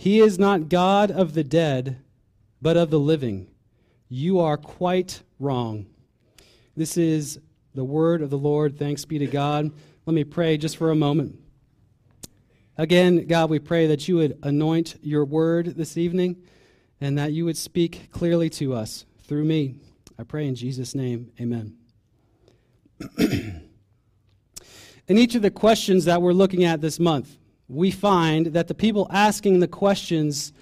He 0.00 0.20
is 0.20 0.38
not 0.38 0.70
God 0.70 1.10
of 1.10 1.34
the 1.34 1.44
dead, 1.44 1.98
but 2.62 2.78
of 2.78 2.88
the 2.88 2.98
living. 2.98 3.50
You 4.08 4.40
are 4.40 4.56
quite 4.56 5.22
wrong. 5.38 5.88
This 6.74 6.96
is 6.96 7.38
the 7.74 7.84
word 7.84 8.22
of 8.22 8.30
the 8.30 8.38
Lord. 8.38 8.78
Thanks 8.78 9.04
be 9.04 9.18
to 9.18 9.26
God. 9.26 9.70
Let 10.06 10.14
me 10.14 10.24
pray 10.24 10.56
just 10.56 10.78
for 10.78 10.90
a 10.90 10.94
moment. 10.94 11.38
Again, 12.78 13.26
God, 13.26 13.50
we 13.50 13.58
pray 13.58 13.88
that 13.88 14.08
you 14.08 14.16
would 14.16 14.38
anoint 14.42 14.96
your 15.02 15.26
word 15.26 15.76
this 15.76 15.98
evening 15.98 16.44
and 17.02 17.18
that 17.18 17.32
you 17.32 17.44
would 17.44 17.58
speak 17.58 18.10
clearly 18.10 18.48
to 18.48 18.72
us 18.72 19.04
through 19.24 19.44
me. 19.44 19.74
I 20.18 20.22
pray 20.22 20.46
in 20.46 20.54
Jesus' 20.54 20.94
name. 20.94 21.30
Amen. 21.38 21.76
in 23.18 23.68
each 25.08 25.34
of 25.34 25.42
the 25.42 25.50
questions 25.50 26.06
that 26.06 26.22
we're 26.22 26.32
looking 26.32 26.64
at 26.64 26.80
this 26.80 26.98
month, 26.98 27.36
we 27.70 27.90
find 27.90 28.46
that 28.46 28.66
the 28.66 28.74
people 28.74 29.06
asking 29.10 29.60
the 29.60 29.68
questions 29.68 30.52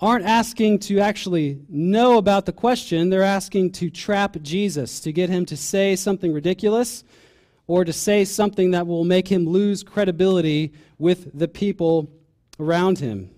aren't 0.00 0.24
asking 0.24 0.78
to 0.78 1.00
actually 1.00 1.60
know 1.68 2.18
about 2.18 2.46
the 2.46 2.52
question, 2.52 3.08
they're 3.08 3.22
asking 3.22 3.72
to 3.72 3.90
trap 3.90 4.36
Jesus, 4.42 5.00
to 5.00 5.12
get 5.12 5.30
him 5.30 5.44
to 5.46 5.56
say 5.56 5.96
something 5.96 6.32
ridiculous 6.32 7.02
or 7.66 7.84
to 7.84 7.92
say 7.92 8.24
something 8.24 8.70
that 8.70 8.86
will 8.86 9.04
make 9.04 9.26
him 9.26 9.46
lose 9.46 9.82
credibility 9.82 10.72
with 10.98 11.36
the 11.36 11.48
people 11.48 12.10
around 12.60 12.98
him. 12.98 13.30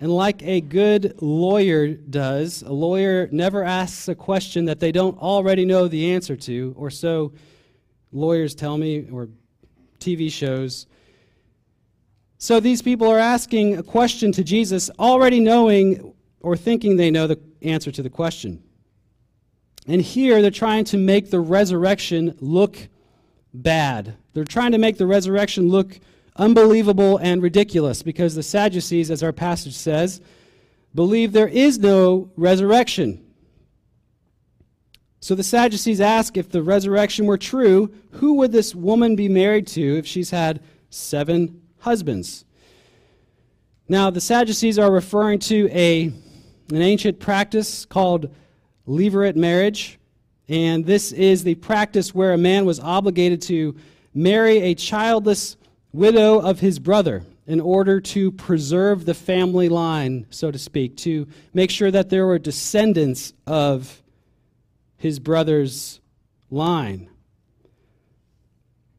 And 0.00 0.10
like 0.10 0.42
a 0.42 0.62
good 0.62 1.20
lawyer 1.20 1.88
does, 1.88 2.62
a 2.62 2.72
lawyer 2.72 3.28
never 3.30 3.62
asks 3.62 4.08
a 4.08 4.14
question 4.14 4.64
that 4.64 4.80
they 4.80 4.90
don't 4.90 5.18
already 5.18 5.66
know 5.66 5.86
the 5.86 6.12
answer 6.12 6.34
to, 6.36 6.74
or 6.76 6.90
so 6.90 7.32
lawyers 8.10 8.54
tell 8.54 8.78
me, 8.78 9.06
or 9.12 9.28
TV 9.98 10.32
shows. 10.32 10.86
So 12.42 12.58
these 12.58 12.80
people 12.80 13.06
are 13.06 13.18
asking 13.18 13.76
a 13.76 13.82
question 13.82 14.32
to 14.32 14.42
Jesus, 14.42 14.88
already 14.98 15.40
knowing 15.40 16.14
or 16.40 16.56
thinking 16.56 16.96
they 16.96 17.10
know 17.10 17.26
the 17.26 17.38
answer 17.60 17.92
to 17.92 18.02
the 18.02 18.08
question. 18.08 18.62
And 19.86 20.00
here 20.00 20.40
they're 20.40 20.50
trying 20.50 20.84
to 20.84 20.96
make 20.96 21.30
the 21.30 21.38
resurrection 21.38 22.34
look 22.40 22.88
bad. 23.52 24.16
They're 24.32 24.44
trying 24.44 24.72
to 24.72 24.78
make 24.78 24.96
the 24.96 25.06
resurrection 25.06 25.68
look 25.68 26.00
unbelievable 26.34 27.18
and 27.18 27.42
ridiculous 27.42 28.02
because 28.02 28.34
the 28.34 28.42
Sadducees, 28.42 29.10
as 29.10 29.22
our 29.22 29.32
passage 29.32 29.74
says, 29.74 30.22
believe 30.94 31.32
there 31.32 31.46
is 31.46 31.78
no 31.78 32.30
resurrection. 32.36 33.22
So 35.20 35.34
the 35.34 35.44
Sadducees 35.44 36.00
ask 36.00 36.38
if 36.38 36.48
the 36.48 36.62
resurrection 36.62 37.26
were 37.26 37.36
true, 37.36 37.92
who 38.12 38.32
would 38.34 38.52
this 38.52 38.74
woman 38.74 39.14
be 39.14 39.28
married 39.28 39.66
to 39.66 39.98
if 39.98 40.06
she's 40.06 40.30
had 40.30 40.62
seven 40.88 41.59
husbands? 41.80 42.44
Now, 43.88 44.10
the 44.10 44.20
Sadducees 44.20 44.78
are 44.78 44.90
referring 44.90 45.40
to 45.40 45.68
a, 45.72 46.04
an 46.04 46.82
ancient 46.82 47.18
practice 47.18 47.84
called 47.84 48.32
levirate 48.86 49.36
marriage. 49.36 49.98
And 50.48 50.84
this 50.84 51.12
is 51.12 51.44
the 51.44 51.56
practice 51.56 52.14
where 52.14 52.32
a 52.32 52.38
man 52.38 52.64
was 52.64 52.80
obligated 52.80 53.42
to 53.42 53.76
marry 54.14 54.58
a 54.58 54.74
childless 54.74 55.56
widow 55.92 56.40
of 56.40 56.60
his 56.60 56.78
brother 56.78 57.24
in 57.46 57.60
order 57.60 58.00
to 58.00 58.30
preserve 58.32 59.04
the 59.04 59.14
family 59.14 59.68
line, 59.68 60.26
so 60.30 60.52
to 60.52 60.58
speak, 60.58 60.96
to 60.98 61.26
make 61.52 61.70
sure 61.70 61.90
that 61.90 62.08
there 62.10 62.26
were 62.26 62.38
descendants 62.38 63.32
of 63.46 64.02
his 64.96 65.18
brother's 65.18 66.00
line. 66.48 67.10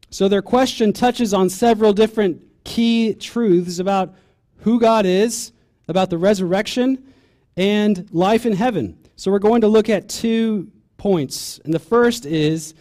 So 0.10 0.28
their 0.28 0.42
question 0.42 0.92
touches 0.92 1.34
on 1.34 1.50
several 1.50 1.94
different 1.94 2.44
key 2.64 3.14
truths 3.14 3.80
about 3.80 4.14
who 4.60 4.80
God 4.80 5.06
is, 5.06 5.52
about 5.88 6.10
the 6.10 6.18
resurrection, 6.18 7.14
and 7.58 8.08
life 8.12 8.46
in 8.46 8.54
heaven. 8.54 8.98
So 9.16 9.32
we're 9.32 9.40
going 9.40 9.62
to 9.62 9.68
look 9.68 9.90
at 9.90 10.10
two 10.10 10.72
points. 10.98 11.60
And 11.66 11.74
the 11.74 11.80
first 11.80 12.26
is 12.26 12.74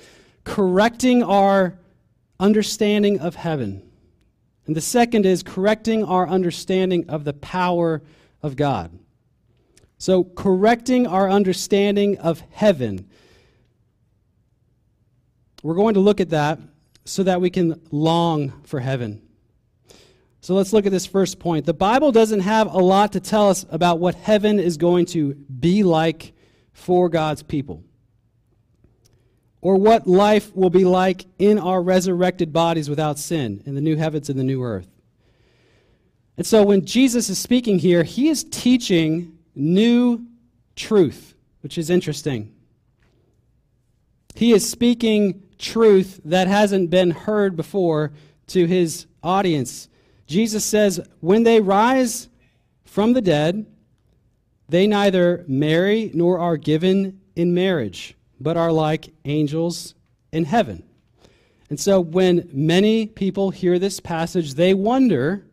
correcting 0.45 1.23
our 1.23 1.79
understanding 2.39 3.21
of 3.21 3.35
heaven. 3.35 3.83
And 4.67 4.77
the 4.77 4.81
second 4.81 5.27
is 5.27 5.43
correcting 5.43 6.05
our 6.05 6.29
understanding 6.29 7.09
of 7.09 7.25
the 7.25 7.33
power 7.33 8.03
of 8.43 8.57
God. 8.57 8.99
So, 9.99 10.25
correcting 10.25 11.07
our 11.07 11.29
understanding 11.29 12.17
of 12.19 12.43
heaven. 12.53 13.11
We're 15.63 15.75
going 15.75 15.95
to 15.95 16.01
look 16.01 16.21
at 16.21 16.31
that 16.31 16.59
so 17.05 17.23
that 17.25 17.41
we 17.41 17.51
can 17.51 17.81
long 17.91 18.63
for 18.63 18.81
heaven. 18.81 19.21
So 20.43 20.55
let's 20.55 20.73
look 20.73 20.87
at 20.87 20.93
this 20.93 21.07
first 21.07 21.39
point. 21.39 21.67
The 21.67 21.75
Bible 21.75 22.13
doesn't 22.13 22.41
have 22.41 22.73
a 22.73 22.79
lot 22.79 23.13
to 23.13 23.21
tell 23.21 23.51
us 23.51 23.67
about 23.71 23.99
what 23.99 24.15
heaven 24.15 24.59
is 24.59 24.79
going 24.79 25.07
to 25.07 25.35
be 25.35 25.83
like 25.83 26.33
for 26.73 27.11
God's 27.11 27.43
people, 27.43 27.85
or 29.61 29.77
what 29.77 30.07
life 30.07 30.55
will 30.57 30.71
be 30.71 30.85
like 30.85 31.27
in 31.39 31.59
our 31.59 31.83
resurrected 31.83 32.53
bodies 32.55 32.89
without 32.89 33.19
sin 33.19 33.63
in 33.67 33.75
the 33.75 33.83
new 33.83 33.97
heavens 33.97 34.31
and 34.31 34.39
the 34.39 34.45
new 34.45 34.63
earth. 34.63 34.89
And 36.39 36.47
so 36.47 36.63
when 36.63 36.87
Jesus 36.87 37.29
is 37.29 37.39
speaking 37.39 37.79
here, 37.79 38.03
he 38.03 38.31
is 38.31 38.45
teaching 38.45 39.37
new 39.55 40.25
truth, 40.75 41.35
which 41.61 41.77
is 41.77 41.91
interesting. 41.91 42.55
He 44.35 44.53
is 44.53 44.67
speaking 44.67 45.43
truth 45.59 46.19
that 46.25 46.49
hasn't 46.49 46.89
been 46.89 47.11
heard 47.11 47.57
before 47.57 48.13
to 48.47 48.65
his 48.65 49.05
audience. 49.23 49.89
Jesus 50.31 50.65
says, 50.65 51.01
when 51.19 51.43
they 51.43 51.61
rise 51.61 52.29
from 52.85 53.15
the 53.15 53.21
dead, 53.21 53.67
they 54.69 54.87
neither 54.87 55.45
marry 55.49 56.13
nor 56.15 56.39
are 56.39 56.57
given 56.57 57.21
in 57.35 57.53
marriage, 57.53 58.15
but 58.41 58.57
are 58.57 58.71
like 58.71 59.13
angels 59.25 59.97
in 60.31 60.45
heaven. 60.45 60.85
And 61.69 61.81
so 61.81 61.99
when 61.99 62.49
many 62.53 63.07
people 63.07 63.51
hear 63.51 63.81
this 63.81 63.99
passage, 63.99 64.55
they 64.55 64.73
wonder, 64.73 65.45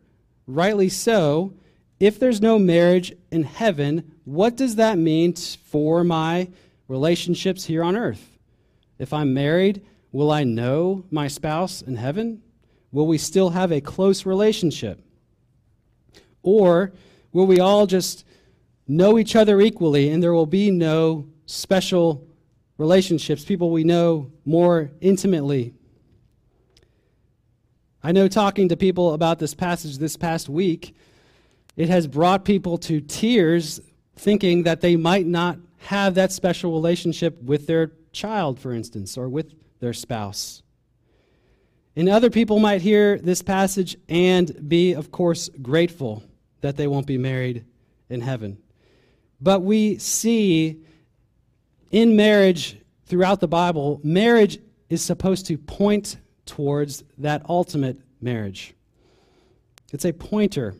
rightly 0.46 0.88
so, 0.88 1.54
if 1.98 2.20
there's 2.20 2.40
no 2.40 2.56
marriage 2.56 3.12
in 3.32 3.42
heaven, 3.42 4.12
what 4.24 4.56
does 4.56 4.76
that 4.76 4.96
mean 4.96 5.34
for 5.34 6.04
my 6.04 6.50
relationships 6.86 7.64
here 7.64 7.82
on 7.82 7.96
earth? 7.96 8.38
If 9.00 9.12
I'm 9.12 9.34
married, 9.34 9.84
will 10.12 10.30
I 10.30 10.44
know 10.44 11.04
my 11.10 11.26
spouse 11.26 11.82
in 11.82 11.96
heaven? 11.96 12.42
Will 12.92 13.06
we 13.06 13.18
still 13.18 13.50
have 13.50 13.70
a 13.70 13.80
close 13.80 14.24
relationship? 14.24 15.00
Or 16.42 16.92
will 17.32 17.46
we 17.46 17.60
all 17.60 17.86
just 17.86 18.24
know 18.86 19.18
each 19.18 19.36
other 19.36 19.60
equally 19.60 20.08
and 20.08 20.22
there 20.22 20.32
will 20.32 20.46
be 20.46 20.70
no 20.70 21.26
special 21.46 22.26
relationships, 22.78 23.44
people 23.44 23.70
we 23.70 23.84
know 23.84 24.30
more 24.44 24.90
intimately? 25.00 25.74
I 28.02 28.12
know 28.12 28.28
talking 28.28 28.68
to 28.68 28.76
people 28.76 29.12
about 29.12 29.38
this 29.38 29.54
passage 29.54 29.98
this 29.98 30.16
past 30.16 30.48
week, 30.48 30.94
it 31.76 31.88
has 31.88 32.06
brought 32.06 32.44
people 32.44 32.78
to 32.78 33.00
tears 33.00 33.80
thinking 34.16 34.62
that 34.62 34.80
they 34.80 34.96
might 34.96 35.26
not 35.26 35.58
have 35.78 36.14
that 36.14 36.32
special 36.32 36.72
relationship 36.72 37.40
with 37.42 37.66
their 37.66 37.92
child, 38.12 38.58
for 38.58 38.72
instance, 38.72 39.16
or 39.16 39.28
with 39.28 39.54
their 39.80 39.92
spouse. 39.92 40.62
And 41.98 42.08
other 42.08 42.30
people 42.30 42.60
might 42.60 42.80
hear 42.80 43.18
this 43.18 43.42
passage 43.42 43.96
and 44.08 44.68
be, 44.68 44.92
of 44.92 45.10
course, 45.10 45.50
grateful 45.60 46.22
that 46.60 46.76
they 46.76 46.86
won't 46.86 47.08
be 47.08 47.18
married 47.18 47.64
in 48.08 48.20
heaven. 48.20 48.58
But 49.40 49.62
we 49.62 49.98
see 49.98 50.80
in 51.90 52.14
marriage 52.14 52.78
throughout 53.06 53.40
the 53.40 53.48
Bible, 53.48 54.00
marriage 54.04 54.60
is 54.88 55.02
supposed 55.02 55.46
to 55.46 55.58
point 55.58 56.18
towards 56.46 57.02
that 57.18 57.42
ultimate 57.48 57.98
marriage. 58.20 58.74
It's 59.92 60.04
a 60.04 60.12
pointer. 60.12 60.76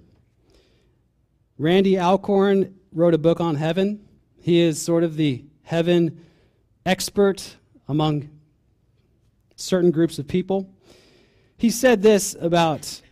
Randy 1.58 1.98
Alcorn 1.98 2.76
wrote 2.92 3.14
a 3.14 3.18
book 3.18 3.40
on 3.40 3.56
heaven. 3.56 4.06
He 4.40 4.60
is 4.60 4.80
sort 4.80 5.02
of 5.02 5.16
the 5.16 5.44
heaven 5.64 6.24
expert 6.86 7.56
among 7.88 8.30
certain 9.56 9.90
groups 9.90 10.20
of 10.20 10.28
people. 10.28 10.72
He 11.58 11.70
said 11.70 12.02
this 12.02 12.36
about 12.40 13.02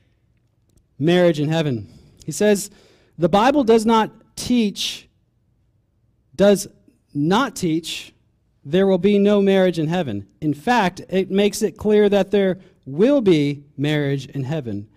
marriage 0.98 1.40
in 1.40 1.48
heaven. 1.48 1.92
He 2.24 2.32
says, 2.32 2.70
The 3.18 3.28
Bible 3.28 3.64
does 3.64 3.84
not 3.84 4.12
teach, 4.36 5.08
does 6.34 6.68
not 7.12 7.56
teach, 7.56 8.14
there 8.64 8.86
will 8.86 8.98
be 8.98 9.18
no 9.18 9.42
marriage 9.42 9.80
in 9.80 9.88
heaven. 9.88 10.28
In 10.40 10.54
fact, 10.54 11.00
it 11.08 11.30
makes 11.30 11.60
it 11.60 11.76
clear 11.76 12.08
that 12.08 12.30
there 12.30 12.60
will 12.84 13.20
be 13.20 13.64
marriage 13.76 14.26
in 14.26 14.44
heaven. 14.44 14.88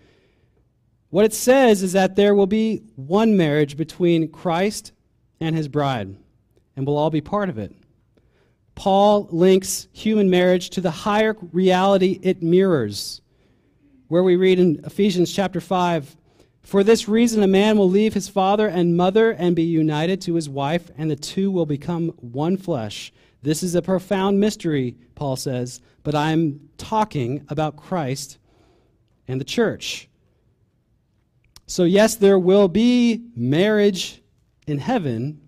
What 1.10 1.26
it 1.26 1.34
says 1.34 1.82
is 1.82 1.94
that 1.94 2.16
there 2.16 2.36
will 2.36 2.48
be 2.48 2.84
one 2.96 3.36
marriage 3.36 3.78
between 3.78 4.32
Christ 4.32 4.92
and 5.40 5.56
his 5.56 5.68
bride, 5.68 6.16
and 6.76 6.86
we'll 6.86 6.98
all 6.98 7.10
be 7.10 7.22
part 7.22 7.50
of 7.50 7.58
it. 7.58 7.76
Paul 8.76 9.28
links 9.32 9.88
human 9.92 10.30
marriage 10.30 10.70
to 10.72 10.82
the 10.82 10.92
higher 10.92 11.36
reality 11.52 12.20
it 12.22 12.44
mirrors 12.44 13.22
where 14.10 14.24
we 14.24 14.36
read 14.36 14.60
in 14.60 14.82
Ephesians 14.84 15.32
chapter 15.32 15.62
5 15.62 16.18
For 16.64 16.84
this 16.84 17.08
reason, 17.08 17.44
a 17.44 17.48
man 17.48 17.78
will 17.78 17.90
leave 17.90 18.16
his 18.16 18.28
father 18.28 18.68
and 18.68 18.98
mother 18.98 19.32
and 19.32 19.56
be 19.56 19.64
united 19.64 20.20
to 20.22 20.34
his 20.34 20.50
wife, 20.50 20.90
and 20.98 21.10
the 21.10 21.16
two 21.16 21.52
will 21.52 21.68
become 21.68 22.10
one 22.18 22.58
flesh. 22.58 23.14
This 23.44 23.62
is 23.62 23.76
a 23.76 23.84
profound 23.84 24.40
mystery, 24.40 24.98
Paul 25.14 25.36
says, 25.36 25.80
but 26.04 26.16
I'm 26.16 26.70
talking 26.78 27.46
about 27.50 27.78
Christ 27.78 28.40
and 29.28 29.40
the 29.40 29.46
church. 29.46 30.10
So, 31.68 31.84
yes, 31.84 32.16
there 32.16 32.40
will 32.40 32.68
be 32.68 33.28
marriage 33.36 34.24
in 34.66 34.80
heaven, 34.80 35.40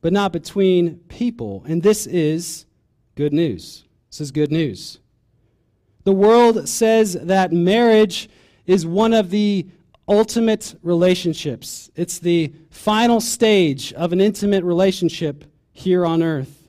but 0.00 0.12
not 0.12 0.32
between 0.32 0.96
people. 1.08 1.64
And 1.68 1.80
this 1.80 2.08
is 2.08 2.66
good 3.14 3.32
news. 3.32 3.84
This 4.10 4.20
is 4.20 4.30
good 4.32 4.50
news. 4.50 4.98
The 6.06 6.12
world 6.12 6.68
says 6.68 7.14
that 7.14 7.52
marriage 7.52 8.28
is 8.64 8.86
one 8.86 9.12
of 9.12 9.30
the 9.30 9.66
ultimate 10.06 10.76
relationships, 10.84 11.90
it's 11.96 12.20
the 12.20 12.52
final 12.70 13.20
stage 13.20 13.92
of 13.94 14.12
an 14.12 14.20
intimate 14.20 14.62
relationship 14.62 15.44
here 15.72 16.06
on 16.06 16.22
earth. 16.22 16.68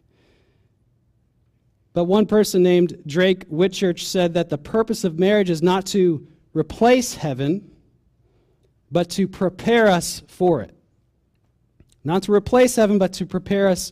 But 1.94 2.06
one 2.06 2.26
person 2.26 2.64
named 2.64 3.04
Drake 3.06 3.48
Whitchurch 3.48 4.06
said 4.06 4.34
that 4.34 4.50
the 4.50 4.58
purpose 4.58 5.04
of 5.04 5.20
marriage 5.20 5.52
is 5.52 5.62
not 5.62 5.86
to 5.88 6.28
replace 6.54 7.14
heaven, 7.14 7.70
but 8.92 9.08
to 9.12 9.28
prepare 9.28 9.86
us 9.86 10.24
for 10.28 10.64
it. 10.64 10.76
Not 12.04 12.24
to 12.24 12.34
replace 12.34 12.76
heaven, 12.76 12.98
but 12.98 13.14
to 13.14 13.28
prepare 13.28 13.68
us 13.68 13.92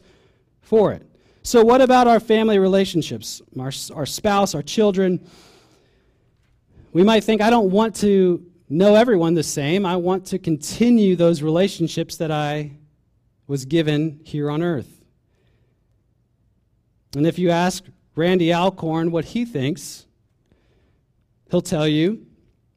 for 0.62 0.92
it. 0.92 1.08
So, 1.46 1.64
what 1.64 1.80
about 1.80 2.08
our 2.08 2.20
family 2.20 2.58
relationships? 2.58 3.40
Our, 3.60 3.72
our 3.94 4.08
spouse, 4.08 4.56
our 4.56 4.64
children? 4.64 5.30
We 6.92 7.04
might 7.04 7.24
think, 7.24 7.40
I 7.40 7.52
don't 7.52 7.70
want 7.70 7.96
to 7.98 8.44
know 8.68 8.96
everyone 8.96 9.36
the 9.36 9.44
same. 9.44 9.86
I 9.86 9.96
want 9.96 10.26
to 10.28 10.40
continue 10.40 11.16
those 11.16 11.44
relationships 11.44 12.18
that 12.18 12.32
I 12.32 12.72
was 13.46 13.64
given 13.64 14.22
here 14.24 14.50
on 14.50 14.64
earth. 14.64 14.90
And 17.16 17.28
if 17.28 17.38
you 17.38 17.52
ask 17.52 17.84
Randy 18.16 18.52
Alcorn 18.52 19.12
what 19.12 19.26
he 19.26 19.46
thinks, 19.46 20.08
he'll 21.52 21.62
tell 21.62 21.88
you, 21.88 22.26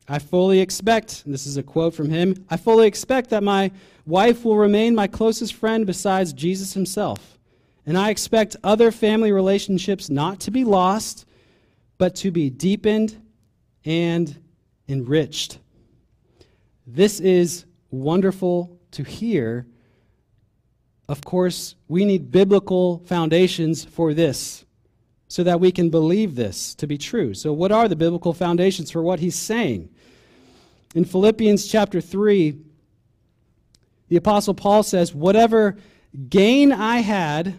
I 0.07 0.19
fully 0.19 0.61
expect, 0.61 1.23
this 1.25 1.47
is 1.47 1.57
a 1.57 1.63
quote 1.63 1.95
from 1.95 2.11
him, 2.11 2.45
I 2.51 2.59
fully 2.59 2.87
expect 2.87 3.31
that 3.31 3.43
my 3.43 3.71
wife 4.05 4.45
will 4.45 4.59
remain 4.59 4.95
my 4.95 5.07
closest 5.07 5.55
friend 5.55 5.87
besides 5.87 6.35
Jesus 6.35 6.75
himself. 6.75 7.38
And 7.88 7.96
I 7.96 8.11
expect 8.11 8.55
other 8.62 8.92
family 8.92 9.33
relationships 9.33 10.11
not 10.11 10.40
to 10.40 10.51
be 10.51 10.62
lost, 10.62 11.24
but 11.96 12.14
to 12.16 12.31
be 12.31 12.51
deepened 12.51 13.18
and 13.83 14.38
enriched. 14.87 15.59
This 16.87 17.18
is 17.18 17.64
wonderful 17.90 18.79
to 18.90 19.03
hear. 19.05 19.66
Of 21.09 21.24
course, 21.24 21.77
we 21.88 22.05
need 22.05 22.31
biblical 22.31 22.98
foundations 23.07 23.87
for 23.87 24.12
this 24.12 24.66
so 25.29 25.42
that 25.44 25.59
we 25.59 25.72
can 25.72 25.88
believe 25.88 26.35
this 26.35 26.74
to 26.74 26.87
be 26.87 26.98
true. 26.98 27.33
So, 27.33 27.55
what 27.55 27.72
are 27.72 27.88
the 27.88 27.96
biblical 27.96 28.35
foundations 28.35 28.90
for 28.90 29.03
what 29.03 29.20
he's 29.20 29.35
saying? 29.35 29.88
In 30.94 31.07
Philippians 31.07 31.66
chapter 31.66 32.03
3, 32.03 32.55
the 34.09 34.16
Apostle 34.16 34.53
Paul 34.53 34.83
says, 34.83 35.14
Whatever 35.14 35.79
gain 36.29 36.70
I 36.70 36.98
had, 36.98 37.55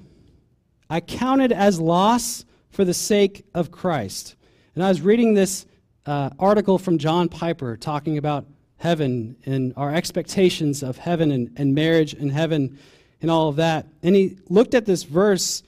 I 0.90 1.02
counted 1.02 1.52
as 1.52 1.80
loss 1.80 2.46
for 2.72 2.84
the 2.84 2.94
sake 2.94 3.46
of 3.54 3.72
Christ. 3.72 4.36
And 4.74 4.84
I 4.84 4.90
was 4.90 5.02
reading 5.02 5.34
this 5.34 5.66
uh, 6.06 6.32
article 6.40 6.78
from 6.78 6.98
John 6.98 7.30
Piper 7.30 7.78
talking 7.78 8.18
about 8.18 8.46
heaven 8.78 9.36
and 9.46 9.74
our 9.76 9.94
expectations 9.94 10.82
of 10.82 10.98
heaven 10.98 11.32
and, 11.32 11.52
and 11.58 11.76
marriage 11.76 12.14
and 12.14 12.32
heaven 12.32 12.80
and 13.22 13.30
all 13.30 13.50
of 13.50 13.58
that. 13.58 13.88
And 14.02 14.16
he 14.16 14.38
looked 14.50 14.74
at 14.74 14.86
this 14.86 15.04
verse 15.04 15.62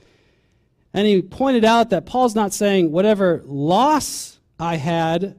and 0.94 1.06
he 1.06 1.22
pointed 1.22 1.64
out 1.64 1.90
that 1.90 2.06
Paul's 2.06 2.34
not 2.34 2.52
saying 2.52 2.90
whatever 2.90 3.42
loss 3.44 4.40
I 4.58 4.76
had, 4.76 5.38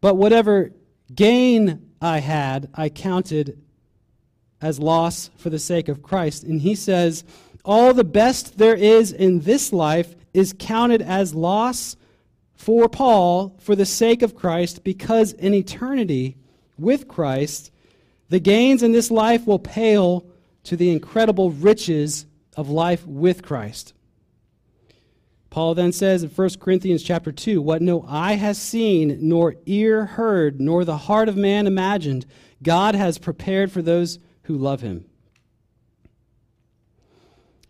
but 0.00 0.16
whatever 0.16 0.72
gain 1.14 1.90
I 2.00 2.18
had, 2.18 2.68
I 2.74 2.88
counted 2.88 3.62
as 4.60 4.78
loss 4.78 5.30
for 5.36 5.50
the 5.50 5.58
sake 5.58 5.88
of 5.88 6.02
Christ. 6.02 6.44
And 6.44 6.60
he 6.60 6.74
says, 6.74 7.24
all 7.66 7.92
the 7.92 8.04
best 8.04 8.56
there 8.58 8.76
is 8.76 9.12
in 9.12 9.40
this 9.40 9.72
life 9.72 10.14
is 10.32 10.54
counted 10.58 11.02
as 11.02 11.34
loss 11.34 11.96
for 12.54 12.88
Paul 12.88 13.56
for 13.58 13.76
the 13.76 13.84
sake 13.84 14.22
of 14.22 14.34
Christ, 14.34 14.84
because 14.84 15.32
in 15.32 15.52
eternity 15.52 16.36
with 16.78 17.08
Christ, 17.08 17.70
the 18.28 18.40
gains 18.40 18.82
in 18.82 18.92
this 18.92 19.10
life 19.10 19.46
will 19.46 19.58
pale 19.58 20.26
to 20.64 20.76
the 20.76 20.90
incredible 20.90 21.50
riches 21.50 22.26
of 22.56 22.70
life 22.70 23.06
with 23.06 23.42
Christ. 23.42 23.92
Paul 25.50 25.74
then 25.74 25.92
says 25.92 26.22
in 26.22 26.30
1 26.30 26.50
Corinthians 26.60 27.02
chapter 27.02 27.32
2, 27.32 27.62
what 27.62 27.82
no 27.82 28.04
eye 28.06 28.34
has 28.34 28.58
seen, 28.58 29.18
nor 29.20 29.56
ear 29.64 30.04
heard, 30.04 30.60
nor 30.60 30.84
the 30.84 30.96
heart 30.96 31.28
of 31.28 31.36
man 31.36 31.66
imagined, 31.66 32.26
God 32.62 32.94
has 32.94 33.18
prepared 33.18 33.72
for 33.72 33.82
those 33.82 34.18
who 34.44 34.56
love 34.56 34.82
him. 34.82 35.06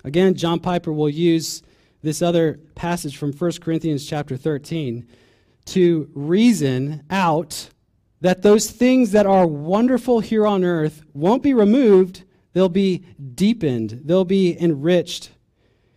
Again, 0.06 0.34
John 0.36 0.60
Piper 0.60 0.92
will 0.92 1.08
use 1.08 1.64
this 2.00 2.22
other 2.22 2.60
passage 2.76 3.16
from 3.16 3.32
1 3.32 3.52
Corinthians 3.60 4.06
chapter 4.06 4.36
13 4.36 5.04
to 5.66 6.08
reason 6.14 7.02
out 7.10 7.68
that 8.20 8.42
those 8.42 8.70
things 8.70 9.10
that 9.10 9.26
are 9.26 9.48
wonderful 9.48 10.20
here 10.20 10.46
on 10.46 10.62
earth 10.62 11.02
won't 11.12 11.42
be 11.42 11.54
removed, 11.54 12.22
they'll 12.52 12.68
be 12.68 13.04
deepened, 13.34 14.02
they'll 14.04 14.24
be 14.24 14.56
enriched. 14.60 15.32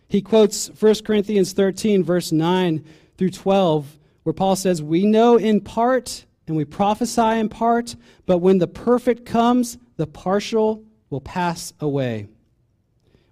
He 0.08 0.20
quotes 0.20 0.66
1 0.80 1.04
Corinthians 1.04 1.52
13, 1.52 2.02
verse 2.02 2.32
9 2.32 2.84
through 3.16 3.30
12, 3.30 3.96
where 4.24 4.32
Paul 4.32 4.56
says, 4.56 4.82
We 4.82 5.06
know 5.06 5.36
in 5.36 5.60
part 5.60 6.24
and 6.48 6.56
we 6.56 6.64
prophesy 6.64 7.38
in 7.38 7.48
part, 7.48 7.94
but 8.26 8.38
when 8.38 8.58
the 8.58 8.66
perfect 8.66 9.24
comes, 9.24 9.78
the 9.98 10.08
partial 10.08 10.82
will 11.10 11.20
pass 11.20 11.72
away. 11.78 12.26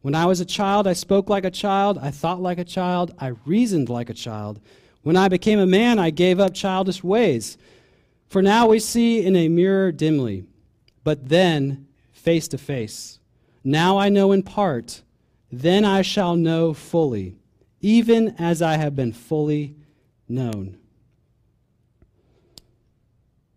When 0.03 0.15
I 0.15 0.27
was 0.27 0.41
a 0.41 0.45
child, 0.45 0.87
I 0.87 0.93
spoke 0.93 1.29
like 1.29 1.45
a 1.45 1.51
child, 1.51 1.99
I 1.99 2.11
thought 2.11 2.41
like 2.41 2.59
a 2.59 2.65
child, 2.65 3.15
I 3.19 3.33
reasoned 3.45 3.89
like 3.89 4.11
a 4.11 4.15
child. 4.15 4.61
When 5.03 5.17
I 5.17 5.29
became 5.29 5.59
a 5.59 5.67
man, 5.67 5.99
I 5.99 6.11
gave 6.11 6.39
up 6.39 6.55
childish 6.55 7.03
ways. 7.03 7.59
For 8.29 8.43
now 8.43 8.69
we 8.69 8.79
see 8.79 9.25
in 9.25 9.35
a 9.35 9.49
mirror 9.49 9.91
dimly, 9.91 10.45
but 11.03 11.29
then 11.29 11.87
face 12.13 12.47
to 12.49 12.59
face. 12.59 13.19
Now 13.65 13.99
I 13.99 14.09
know 14.09 14.33
in 14.33 14.43
part, 14.43 15.03
then 15.51 15.85
I 15.85 16.03
shall 16.03 16.37
know 16.37 16.75
fully, 16.75 17.37
even 17.81 18.35
as 18.39 18.61
I 18.61 18.77
have 18.77 18.95
been 18.95 19.13
fully 19.13 19.75
known. 20.29 20.79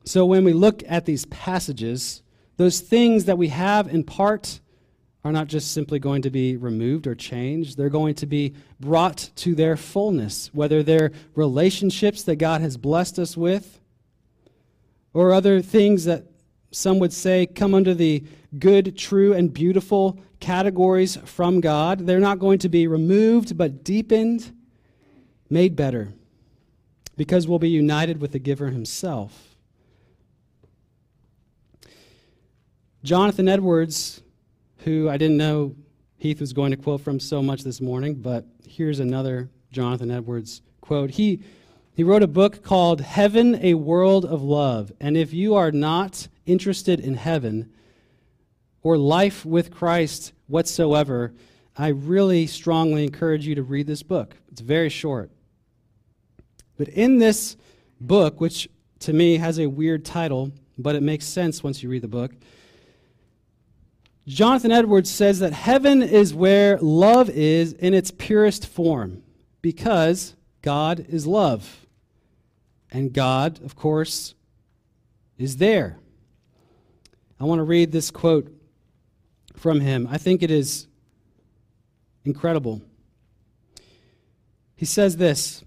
So 0.06 0.26
when 0.26 0.44
we 0.44 0.54
look 0.54 0.84
at 0.88 1.06
these 1.06 1.26
passages, 1.26 2.24
those 2.58 2.80
things 2.80 3.26
that 3.26 3.38
we 3.38 3.50
have 3.50 3.88
in 3.88 4.04
part, 4.04 4.61
are 5.24 5.32
not 5.32 5.48
just 5.48 5.72
simply 5.72 6.00
going 6.00 6.24
to 6.24 6.30
be 6.30 6.58
removed 6.58 7.06
or 7.06 7.14
changed. 7.14 7.78
They're 7.78 7.90
going 7.90 8.16
to 8.16 8.26
be 8.26 8.56
brought 8.80 9.30
to 9.38 9.54
their 9.54 9.78
fullness, 9.78 10.50
whether 10.54 10.82
they're 10.82 11.12
relationships 11.36 12.24
that 12.24 12.38
God 12.38 12.62
has 12.62 12.76
blessed 12.78 13.20
us 13.20 13.38
with, 13.38 13.80
or 15.14 15.32
other 15.32 15.62
things 15.62 16.06
that 16.06 16.26
some 16.72 17.00
would 17.00 17.14
say 17.14 17.46
come 17.46 17.76
under 17.76 17.94
the 17.94 18.24
good, 18.58 18.98
true, 18.98 19.34
and 19.34 19.54
beautiful 19.54 20.18
categories 20.40 21.18
from 21.18 21.62
God. 21.62 22.08
They're 22.08 22.20
not 22.20 22.40
going 22.40 22.60
to 22.60 22.70
be 22.70 22.88
removed, 22.88 23.58
but 23.58 23.84
deepened, 23.84 24.52
made 25.50 25.76
better, 25.76 26.14
because 27.16 27.48
we'll 27.48 27.60
be 27.60 27.70
united 27.70 28.20
with 28.20 28.32
the 28.32 28.40
giver 28.40 28.70
himself. 28.70 29.56
Jonathan 33.04 33.48
Edwards 33.48 34.22
who 34.84 35.10
I 35.10 35.18
didn't 35.18 35.38
know 35.38 35.76
Heath 36.18 36.40
was 36.40 36.54
going 36.54 36.72
to 36.72 36.78
quote 36.78 37.02
from 37.02 37.20
so 37.20 37.42
much 37.42 37.64
this 37.64 37.82
morning, 37.82 38.16
but 38.16 38.46
here's 38.68 39.00
another 39.00 39.50
Jonathan 39.72 40.12
Edwards 40.12 40.62
quote. 40.80 41.12
He, 41.12 41.42
he 41.94 42.04
wrote 42.04 42.24
a 42.24 42.28
book 42.28 42.64
called 42.64 43.02
Heaven, 43.02 43.60
a 43.64 43.74
World 43.76 44.26
of 44.26 44.42
Love. 44.42 44.92
And 45.00 45.18
if 45.18 45.34
you 45.34 45.56
are 45.56 45.72
not 45.72 46.28
interested 46.46 47.00
in 47.00 47.16
heaven 47.16 47.72
or 48.84 48.98
life 48.98 49.46
with 49.46 49.72
Christ 49.72 50.34
whatsoever, 50.48 51.34
I 51.78 51.88
really 51.88 52.48
strongly 52.48 53.04
encourage 53.04 53.48
you 53.48 53.56
to 53.56 53.64
read 53.64 53.88
this 53.88 54.04
book. 54.04 54.36
It's 54.52 54.62
very 54.62 54.90
short. 54.90 55.32
But 56.78 56.90
in 56.90 57.20
this 57.20 57.56
book, 58.00 58.42
which 58.42 58.68
to 59.00 59.14
me 59.14 59.38
has 59.38 59.60
a 59.60 59.68
weird 59.68 60.06
title, 60.06 60.52
but 60.78 60.96
it 60.96 61.04
makes 61.04 61.26
sense 61.26 61.64
once 61.64 61.82
you 61.82 61.90
read 61.90 62.02
the 62.02 62.08
book, 62.08 62.34
Jonathan 64.28 64.72
Edwards 64.72 65.10
says 65.10 65.40
that 65.40 65.54
heaven 65.54 66.04
is 66.04 66.34
where 66.34 66.78
love 66.78 67.30
is 67.30 67.74
in 67.74 67.94
its 67.94 68.12
purest 68.12 68.68
form 68.68 69.24
because 69.62 70.36
God 70.62 71.06
is 71.10 71.26
love. 71.26 71.86
And 72.92 73.14
God, 73.14 73.64
of 73.64 73.76
course, 73.76 74.36
is 75.38 75.58
there. 75.58 75.98
I 77.40 77.46
want 77.46 77.60
to 77.60 77.64
read 77.64 77.92
this 77.92 78.12
quote 78.12 78.52
from 79.56 79.80
him. 79.80 80.08
I 80.12 80.18
think 80.18 80.44
it 80.44 80.52
is 80.52 80.88
incredible. 82.24 82.82
He 84.76 84.86
says 84.86 85.18
this 85.18 85.64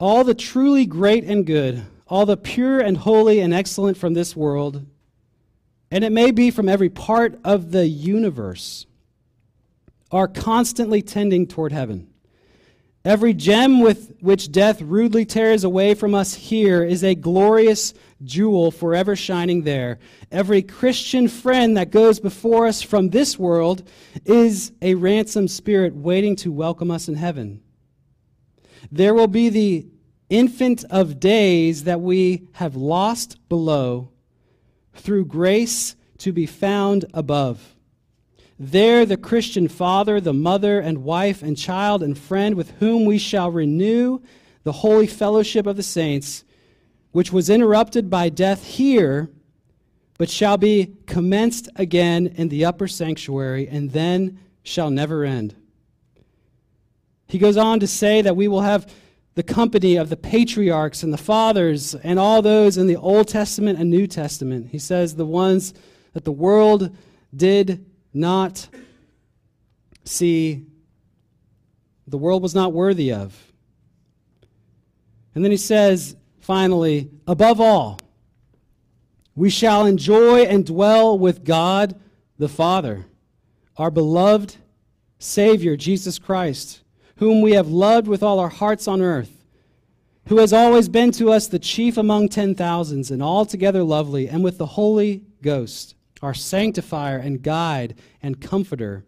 All 0.00 0.24
the 0.24 0.34
truly 0.34 0.86
great 0.86 1.24
and 1.24 1.46
good, 1.46 1.84
all 2.08 2.26
the 2.26 2.36
pure 2.36 2.80
and 2.80 2.96
holy 2.96 3.40
and 3.40 3.54
excellent 3.54 3.96
from 3.96 4.14
this 4.14 4.34
world, 4.34 4.84
and 5.90 6.04
it 6.04 6.12
may 6.12 6.30
be 6.30 6.50
from 6.50 6.68
every 6.68 6.88
part 6.88 7.38
of 7.44 7.70
the 7.70 7.86
universe, 7.86 8.86
are 10.10 10.28
constantly 10.28 11.02
tending 11.02 11.46
toward 11.46 11.72
heaven. 11.72 12.08
Every 13.04 13.34
gem 13.34 13.80
with 13.80 14.16
which 14.20 14.50
death 14.50 14.82
rudely 14.82 15.24
tears 15.24 15.62
away 15.62 15.94
from 15.94 16.12
us 16.12 16.34
here 16.34 16.82
is 16.82 17.04
a 17.04 17.14
glorious 17.14 17.94
jewel 18.24 18.72
forever 18.72 19.14
shining 19.14 19.62
there. 19.62 20.00
Every 20.32 20.60
Christian 20.60 21.28
friend 21.28 21.76
that 21.76 21.92
goes 21.92 22.18
before 22.18 22.66
us 22.66 22.82
from 22.82 23.10
this 23.10 23.38
world 23.38 23.88
is 24.24 24.72
a 24.82 24.96
ransomed 24.96 25.52
spirit 25.52 25.94
waiting 25.94 26.34
to 26.36 26.50
welcome 26.50 26.90
us 26.90 27.06
in 27.06 27.14
heaven. 27.14 27.62
There 28.90 29.14
will 29.14 29.28
be 29.28 29.50
the 29.50 29.86
infant 30.28 30.84
of 30.90 31.20
days 31.20 31.84
that 31.84 32.00
we 32.00 32.48
have 32.54 32.74
lost 32.74 33.48
below 33.48 34.10
through 34.96 35.26
grace 35.26 35.96
to 36.18 36.32
be 36.32 36.46
found 36.46 37.04
above. 37.14 37.74
There, 38.58 39.04
the 39.04 39.16
Christian 39.16 39.68
father, 39.68 40.20
the 40.20 40.32
mother, 40.32 40.80
and 40.80 41.04
wife, 41.04 41.42
and 41.42 41.56
child, 41.56 42.02
and 42.02 42.16
friend 42.16 42.54
with 42.54 42.70
whom 42.78 43.04
we 43.04 43.18
shall 43.18 43.50
renew 43.50 44.20
the 44.62 44.72
holy 44.72 45.06
fellowship 45.06 45.66
of 45.66 45.76
the 45.76 45.82
saints, 45.82 46.44
which 47.12 47.32
was 47.32 47.50
interrupted 47.50 48.08
by 48.08 48.28
death 48.28 48.64
here, 48.64 49.30
but 50.18 50.30
shall 50.30 50.56
be 50.56 50.94
commenced 51.06 51.68
again 51.76 52.26
in 52.26 52.48
the 52.48 52.64
upper 52.64 52.88
sanctuary, 52.88 53.68
and 53.68 53.92
then 53.92 54.38
shall 54.62 54.90
never 54.90 55.24
end. 55.24 55.54
He 57.28 57.38
goes 57.38 57.56
on 57.56 57.80
to 57.80 57.86
say 57.86 58.22
that 58.22 58.36
we 58.36 58.48
will 58.48 58.62
have 58.62 58.90
the 59.36 59.42
company 59.42 59.96
of 59.96 60.08
the 60.08 60.16
patriarchs 60.16 61.02
and 61.02 61.12
the 61.12 61.18
fathers 61.18 61.94
and 61.94 62.18
all 62.18 62.40
those 62.40 62.78
in 62.78 62.86
the 62.86 62.96
Old 62.96 63.28
Testament 63.28 63.78
and 63.78 63.90
New 63.90 64.06
Testament. 64.06 64.70
He 64.72 64.78
says 64.78 65.14
the 65.14 65.26
ones 65.26 65.74
that 66.14 66.24
the 66.24 66.32
world 66.32 66.96
did 67.34 67.84
not 68.14 68.66
see, 70.04 70.64
the 72.06 72.16
world 72.16 72.42
was 72.42 72.54
not 72.54 72.72
worthy 72.72 73.12
of. 73.12 73.52
And 75.34 75.44
then 75.44 75.50
he 75.50 75.58
says, 75.58 76.16
finally, 76.40 77.10
above 77.26 77.60
all, 77.60 78.00
we 79.34 79.50
shall 79.50 79.84
enjoy 79.84 80.44
and 80.44 80.64
dwell 80.64 81.18
with 81.18 81.44
God 81.44 82.00
the 82.38 82.48
Father, 82.48 83.04
our 83.76 83.90
beloved 83.90 84.56
Savior, 85.18 85.76
Jesus 85.76 86.18
Christ 86.18 86.80
whom 87.16 87.40
we 87.40 87.52
have 87.52 87.68
loved 87.68 88.06
with 88.06 88.22
all 88.22 88.38
our 88.38 88.48
hearts 88.48 88.86
on 88.86 89.00
earth, 89.00 89.44
who 90.28 90.38
has 90.38 90.52
always 90.52 90.88
been 90.88 91.10
to 91.12 91.30
us 91.30 91.46
the 91.46 91.58
chief 91.58 91.96
among 91.96 92.28
ten 92.28 92.54
thousands, 92.54 93.10
and 93.10 93.22
altogether 93.22 93.82
lovely, 93.82 94.28
and 94.28 94.42
with 94.42 94.58
the 94.58 94.66
Holy 94.66 95.22
Ghost, 95.42 95.94
our 96.22 96.34
sanctifier 96.34 97.18
and 97.18 97.42
guide 97.42 97.94
and 98.22 98.40
comforter, 98.40 99.04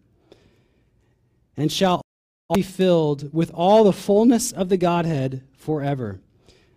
and 1.57 1.73
shall 1.73 2.03
be 2.55 2.62
filled 2.62 3.33
with 3.35 3.51
all 3.53 3.85
the 3.85 3.92
fullness 3.92 4.53
of 4.53 4.68
the 4.68 4.77
Godhead 4.77 5.42
forever. 5.57 6.21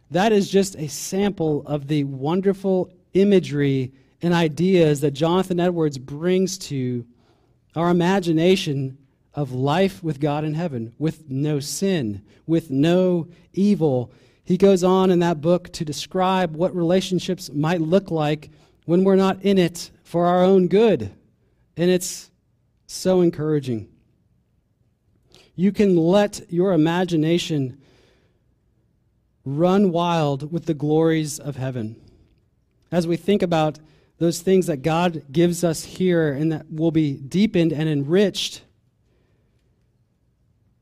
That 0.10 0.34
is 0.34 0.50
just 0.50 0.76
a 0.76 0.89
sample 0.89 1.63
of 1.65 1.88
the 1.88 2.04
wonderful 2.04 2.91
imagery 3.13 3.94
and 4.22 4.34
ideas 4.34 5.02
that 5.02 5.12
Jonathan 5.12 5.60
Edwards 5.60 5.98
brings 5.98 6.58
to 6.58 7.06
our 7.76 7.89
imagination 7.89 8.98
of 9.34 9.52
life 9.52 10.04
with 10.04 10.20
God 10.20 10.44
in 10.44 10.54
heaven, 10.54 10.94
with 10.98 11.30
no 11.30 11.60
sin, 11.60 12.22
with 12.46 12.70
no 12.70 13.28
evil. 13.54 14.12
He 14.44 14.58
goes 14.58 14.84
on 14.84 15.10
in 15.10 15.20
that 15.20 15.41
book 15.41 15.72
to 15.74 15.86
describe 15.86 16.56
what 16.56 16.76
relationships 16.76 17.50
might 17.54 17.82
look 17.82 18.12
like 18.12 18.50
when 18.86 19.04
we're 19.04 19.15
not 19.15 19.41
in 19.44 19.58
it 19.58 19.91
for 20.04 20.26
our 20.26 20.44
own 20.44 20.67
good. 20.67 21.13
And 21.78 21.89
it's 21.89 22.30
so 22.88 23.22
encouraging. 23.22 23.88
You 25.56 25.72
can 25.72 25.96
let 25.96 26.52
your 26.52 26.74
imagination 26.74 27.82
run 29.46 29.91
wild 29.91 30.52
with 30.52 30.65
the 30.65 30.74
glories 30.74 31.39
of 31.39 31.56
heaven. 31.56 31.96
As 32.91 33.08
we 33.08 33.15
think 33.15 33.41
about 33.41 33.80
those 34.17 34.41
things 34.41 34.67
that 34.67 34.84
God 34.84 35.24
gives 35.32 35.63
us 35.63 35.84
here 35.84 36.34
and 36.34 36.52
that 36.52 36.70
will 36.70 36.91
be 36.91 37.13
deepened 37.13 37.72
and 37.72 37.88
enriched 37.88 38.62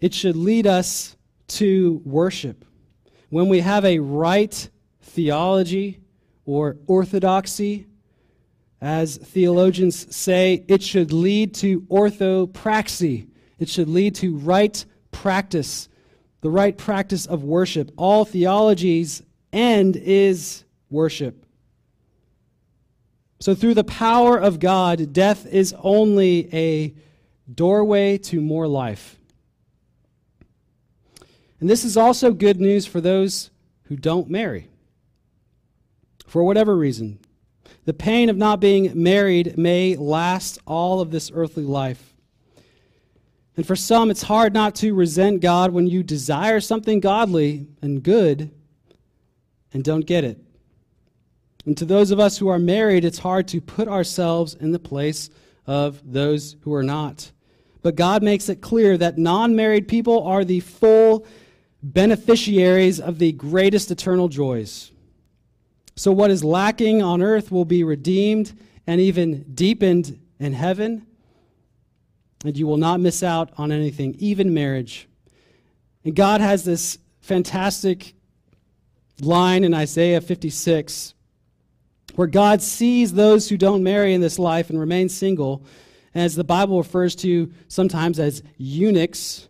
it 0.02 0.14
should 0.14 0.36
lead 0.36 0.68
us 0.68 1.16
to 1.48 2.02
worship. 2.06 2.66
When 3.30 3.50
we 3.50 3.60
have 3.60 3.86
a 3.86 4.00
right 4.00 4.70
theology 5.02 6.00
or 6.46 6.78
orthodoxy, 6.88 7.88
as 8.82 9.18
theologians 9.18 10.16
say, 10.16 10.64
it 10.68 10.82
should 10.82 11.12
lead 11.12 11.54
to 11.56 11.82
orthopraxy. 11.82 13.28
It 13.60 13.68
should 13.68 13.90
lead 13.90 14.16
to 14.16 14.38
right 14.38 14.84
practice, 15.12 15.90
the 16.42 16.50
right 16.50 16.78
practice 16.78 17.26
of 17.26 17.44
worship. 17.44 17.92
All 17.98 18.24
theologies 18.24 19.22
end 19.52 19.98
is 19.98 20.64
worship. 20.90 21.46
So, 23.42 23.56
through 23.56 23.74
the 23.74 23.84
power 23.84 24.38
of 24.38 24.60
God, 24.60 25.14
death 25.14 25.46
is 25.46 25.74
only 25.82 26.54
a 26.54 26.94
doorway 27.54 28.18
to 28.18 28.42
more 28.42 28.68
life. 28.68 29.19
And 31.60 31.70
this 31.70 31.84
is 31.84 31.98
also 31.98 32.32
good 32.32 32.60
news 32.60 32.86
for 32.86 33.02
those 33.02 33.52
who 33.84 33.96
don't 33.96 34.30
marry. 34.30 34.70
For 36.26 36.44
whatever 36.44 36.76
reason, 36.76 37.20
the 37.86 37.94
pain 37.94 38.30
of 38.30 38.38
not 38.38 38.60
being 38.60 38.92
married 39.02 39.58
may 39.58 39.96
last 39.96 40.60
all 40.66 41.02
of 41.02 41.12
this 41.12 41.32
earthly 41.34 41.64
life. 41.64 42.14
And 43.58 43.66
for 43.66 43.76
some, 43.76 44.10
it's 44.10 44.22
hard 44.22 44.54
not 44.54 44.76
to 44.76 44.94
resent 44.94 45.42
God 45.42 45.74
when 45.74 45.88
you 45.88 46.02
desire 46.04 46.62
something 46.62 47.00
godly 47.00 47.68
and 47.82 48.02
good 48.02 48.52
and 49.74 49.84
don't 49.84 50.06
get 50.06 50.24
it. 50.24 50.40
And 51.66 51.78
to 51.78 51.86
those 51.86 52.12
of 52.12 52.20
us 52.20 52.38
who 52.38 52.48
are 52.48 52.60
married, 52.60 53.04
it's 53.04 53.20
hard 53.20 53.48
to 53.50 53.60
put 53.60 53.88
ourselves 53.88 54.54
in 54.54 54.72
the 54.72 54.80
place 54.80 55.30
of 55.68 56.02
those 56.10 56.56
who 56.62 56.74
are 56.74 56.84
not. 56.84 57.32
But 57.82 57.96
God 57.96 58.24
makes 58.24 58.50
it 58.50 58.62
clear 58.62 58.98
that 58.98 59.18
non 59.18 59.56
married 59.56 59.88
people 59.88 60.24
are 60.24 60.46
the 60.46 60.62
full 60.62 61.26
beneficiaries 61.82 63.00
of 63.00 63.20
the 63.20 63.32
greatest 63.32 63.92
eternal 63.92 64.28
joys. 64.28 64.92
So, 65.96 66.12
what 66.12 66.32
is 66.32 66.44
lacking 66.44 67.02
on 67.02 67.22
earth 67.22 67.52
will 67.52 67.66
be 67.66 67.84
redeemed 67.84 68.58
and 68.88 69.02
even 69.02 69.44
deepened 69.54 70.20
in 70.40 70.54
heaven, 70.54 71.06
and 72.46 72.58
you 72.58 72.66
will 72.66 72.78
not 72.78 73.00
miss 73.00 73.22
out 73.22 73.52
on 73.58 73.72
anything, 73.72 74.16
even 74.20 74.54
marriage. 74.54 75.08
And 76.06 76.16
God 76.16 76.42
has 76.42 76.64
this 76.64 76.98
fantastic 77.22 78.14
line 79.22 79.64
in 79.64 79.74
Isaiah 79.74 80.22
56 80.22 81.14
where 82.16 82.28
God 82.28 82.62
sees 82.62 83.14
those 83.14 83.48
who 83.48 83.58
don't 83.58 83.84
marry 83.84 84.14
in 84.14 84.22
this 84.22 84.40
life 84.40 84.70
and 84.70 84.80
remain 84.80 85.08
single, 85.08 85.64
as 86.14 86.36
the 86.36 86.44
Bible 86.44 86.78
refers 86.78 87.16
to 87.18 87.52
sometimes 87.68 88.20
as 88.20 88.44
eunuchs. 88.58 89.48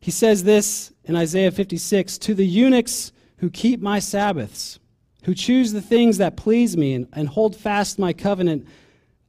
He 0.00 0.10
says 0.10 0.44
this 0.44 0.92
in 1.06 1.16
Isaiah 1.16 1.50
56 1.50 2.18
To 2.18 2.34
the 2.34 2.46
eunuchs 2.46 3.12
who 3.38 3.50
keep 3.50 3.80
my 3.80 3.98
Sabbaths, 3.98 4.78
who 5.24 5.34
choose 5.34 5.72
the 5.72 5.82
things 5.82 6.18
that 6.18 6.36
please 6.36 6.76
me 6.76 6.94
and, 6.94 7.08
and 7.12 7.28
hold 7.28 7.56
fast 7.56 7.98
my 7.98 8.12
covenant, 8.12 8.66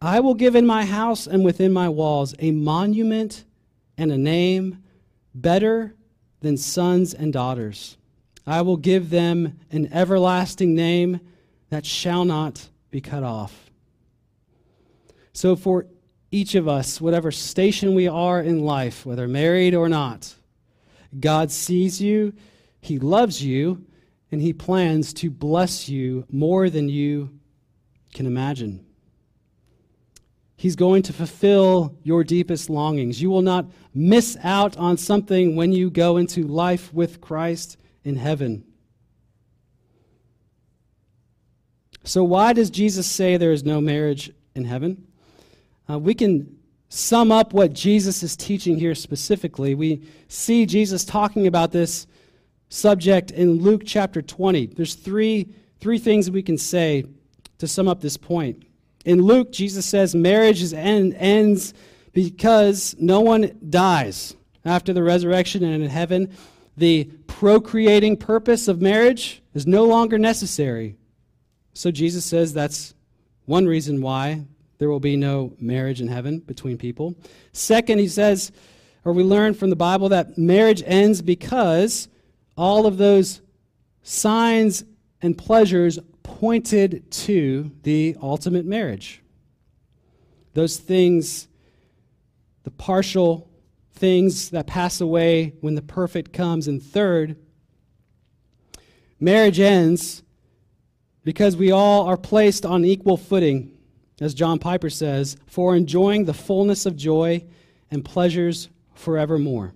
I 0.02 0.20
will 0.20 0.36
give 0.36 0.56
in 0.56 0.66
my 0.66 0.86
house 0.86 1.26
and 1.28 1.44
within 1.44 1.72
my 1.74 1.90
walls 1.90 2.36
a 2.40 2.52
monument 2.52 3.46
and 3.98 4.12
a 4.12 4.18
name 4.18 4.84
better 5.34 5.96
than 6.42 6.58
sons 6.58 7.14
and 7.14 7.34
daughters. 7.34 7.98
I 8.46 8.62
will 8.62 8.78
give 8.78 9.10
them 9.10 9.60
an 9.72 9.92
everlasting 9.92 10.76
name 10.76 11.20
that 11.70 11.86
shall 11.86 12.26
not 12.26 12.70
be 12.92 13.02
cut 13.02 13.24
off. 13.24 13.70
So, 15.34 15.56
for 15.56 15.88
each 16.32 16.56
of 16.56 16.68
us, 16.68 17.02
whatever 17.02 17.32
station 17.32 17.94
we 17.94 18.08
are 18.08 18.42
in 18.42 18.64
life, 18.64 19.06
whether 19.06 19.28
married 19.28 19.76
or 19.76 19.90
not, 19.90 20.37
God 21.20 21.52
sees 21.52 22.02
you, 22.02 22.34
He 22.82 23.00
loves 23.00 23.44
you, 23.44 23.86
and 24.32 24.42
He 24.42 24.54
plans 24.54 25.14
to 25.16 25.30
bless 25.30 25.88
you 25.90 26.26
more 26.30 26.70
than 26.70 26.90
you 26.90 27.40
can 28.14 28.26
imagine. 28.26 28.86
He's 30.56 30.76
going 30.76 31.04
to 31.04 31.14
fulfill 31.14 31.96
your 32.02 32.24
deepest 32.24 32.70
longings. 32.70 33.22
You 33.22 33.30
will 33.30 33.44
not 33.44 33.68
miss 33.94 34.36
out 34.44 34.76
on 34.78 34.98
something 34.98 35.56
when 35.56 35.72
you 35.72 35.92
go 35.92 36.18
into 36.18 36.48
life 36.48 36.92
with 36.92 37.22
Christ 37.22 37.78
in 38.04 38.16
heaven. 38.16 38.64
So, 42.04 42.24
why 42.24 42.54
does 42.54 42.70
Jesus 42.70 43.06
say 43.06 43.38
there 43.38 43.52
is 43.52 43.64
no 43.64 43.82
marriage 43.82 44.32
in 44.56 44.66
heaven? 44.66 45.06
Uh, 45.90 46.00
we 46.00 46.16
can 46.16 46.57
sum 46.90 47.32
up 47.32 47.54
what 47.54 47.74
Jesus 47.74 48.24
is 48.24 48.36
teaching 48.36 48.78
here 48.78 48.96
specifically, 48.96 49.76
we 49.76 50.02
see 50.28 50.66
Jesus 50.66 51.04
talking 51.04 51.48
about 51.48 51.72
this 51.72 52.08
subject 52.70 53.32
in 53.32 53.62
Luke 53.62 53.84
chapter 53.86 54.22
20. 54.22 54.68
There's 54.68 54.96
three, 54.96 55.54
three 55.80 56.00
things 56.00 56.30
we 56.30 56.44
can 56.44 56.58
say 56.58 57.06
to 57.58 57.68
sum 57.68 57.88
up 57.88 58.02
this 58.02 58.18
point. 58.18 58.64
In 59.06 59.22
Luke, 59.22 59.52
Jesus 59.52 59.86
says 59.86 60.14
marriage 60.16 60.62
is 60.62 60.74
end, 60.74 61.16
ends 61.18 61.74
because 62.14 62.96
no 63.00 63.22
one 63.22 63.58
dies 63.70 64.36
after 64.66 64.92
the 64.94 65.04
resurrection 65.04 65.64
and 65.64 65.84
in 65.84 65.90
heaven. 65.90 66.36
The 66.76 67.06
procreating 67.28 68.18
purpose 68.18 68.68
of 68.68 68.82
marriage 68.82 69.42
is 69.54 69.66
no 69.66 69.86
longer 69.86 70.20
necessary. 70.20 70.96
So 71.74 71.92
Jesus 71.92 72.26
says 72.26 72.54
that's 72.54 72.94
one 73.46 73.66
reason 73.66 74.02
why 74.02 74.46
there 74.78 74.90
will 74.90 75.00
be 75.00 75.18
no 75.18 75.54
marriage 75.60 76.02
in 76.02 76.08
heaven 76.08 76.40
between 76.40 76.78
people. 76.78 77.16
Second, 77.52 78.00
he 78.00 78.08
says, 78.08 78.52
or 79.04 79.14
we 79.14 79.24
learn 79.24 79.54
from 79.54 79.70
the 79.70 79.76
Bible 79.76 80.10
that 80.10 80.38
marriage 80.38 80.84
ends 80.86 81.22
because 81.22 82.08
all 82.56 82.86
of 82.86 82.98
those 82.98 83.42
signs 84.04 84.84
and 85.22 85.38
pleasures 85.38 86.00
pointed 86.24 87.10
to 87.12 87.72
the 87.84 88.16
ultimate 88.22 88.66
marriage. 88.66 89.22
Those 90.54 90.78
things, 90.78 91.48
the 92.64 92.72
partial 92.72 93.50
things 93.94 94.50
that 94.52 94.68
pass 94.68 95.02
away 95.02 95.54
when 95.62 95.76
the 95.76 95.82
perfect 95.82 96.34
comes. 96.34 96.68
And 96.68 96.82
third, 96.82 97.38
marriage 99.20 99.60
ends 99.60 100.24
because 101.24 101.56
we 101.56 101.72
all 101.72 102.08
are 102.08 102.18
placed 102.18 102.66
on 102.66 102.86
equal 102.86 103.18
footing 103.18 103.77
as 104.20 104.34
John 104.34 104.60
Piper 104.60 104.90
says, 104.90 105.38
for 105.46 105.76
enjoying 105.76 106.26
the 106.26 106.34
fullness 106.34 106.86
of 106.86 106.96
joy 106.96 107.46
and 107.92 108.04
pleasures 108.04 108.70
forevermore. 108.96 109.74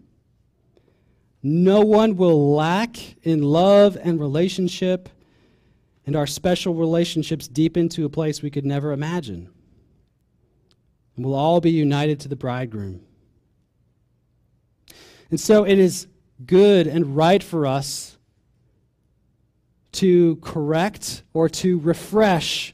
no 1.43 1.81
one 1.81 2.15
will 2.17 2.53
lack 2.53 2.97
in 3.23 3.41
love 3.41 3.97
and 4.01 4.19
relationship, 4.19 5.09
and 6.05 6.15
our 6.15 6.27
special 6.27 6.73
relationships 6.75 7.47
deep 7.47 7.77
into 7.77 8.05
a 8.05 8.09
place 8.09 8.41
we 8.41 8.49
could 8.51 8.65
never 8.65 8.91
imagine. 8.91 9.49
And 11.15 11.25
we'll 11.25 11.35
all 11.35 11.61
be 11.61 11.71
united 11.71 12.19
to 12.21 12.27
the 12.27 12.35
bridegroom. 12.35 13.01
And 15.29 15.39
so 15.39 15.63
it 15.63 15.79
is 15.79 16.07
good 16.45 16.87
and 16.87 17.15
right 17.15 17.41
for 17.41 17.65
us 17.65 18.17
to 19.93 20.37
correct 20.37 21.23
or 21.33 21.49
to 21.49 21.79
refresh 21.79 22.73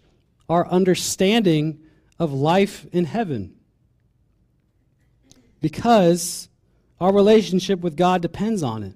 our 0.49 0.67
understanding 0.67 1.79
of 2.19 2.33
life 2.33 2.85
in 2.91 3.05
heaven. 3.05 3.55
Because 5.61 6.49
our 6.99 7.13
relationship 7.13 7.79
with 7.81 7.95
God 7.95 8.21
depends 8.21 8.63
on 8.63 8.83
it. 8.83 8.95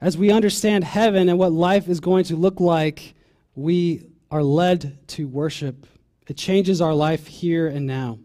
As 0.00 0.16
we 0.16 0.30
understand 0.30 0.84
heaven 0.84 1.28
and 1.28 1.38
what 1.38 1.52
life 1.52 1.88
is 1.88 2.00
going 2.00 2.24
to 2.24 2.36
look 2.36 2.58
like, 2.58 3.14
we 3.54 4.06
are 4.30 4.42
led 4.42 5.06
to 5.08 5.28
worship. 5.28 5.86
It 6.26 6.36
changes 6.36 6.80
our 6.80 6.94
life 6.94 7.26
here 7.26 7.66
and 7.66 7.86
now. 7.86 8.18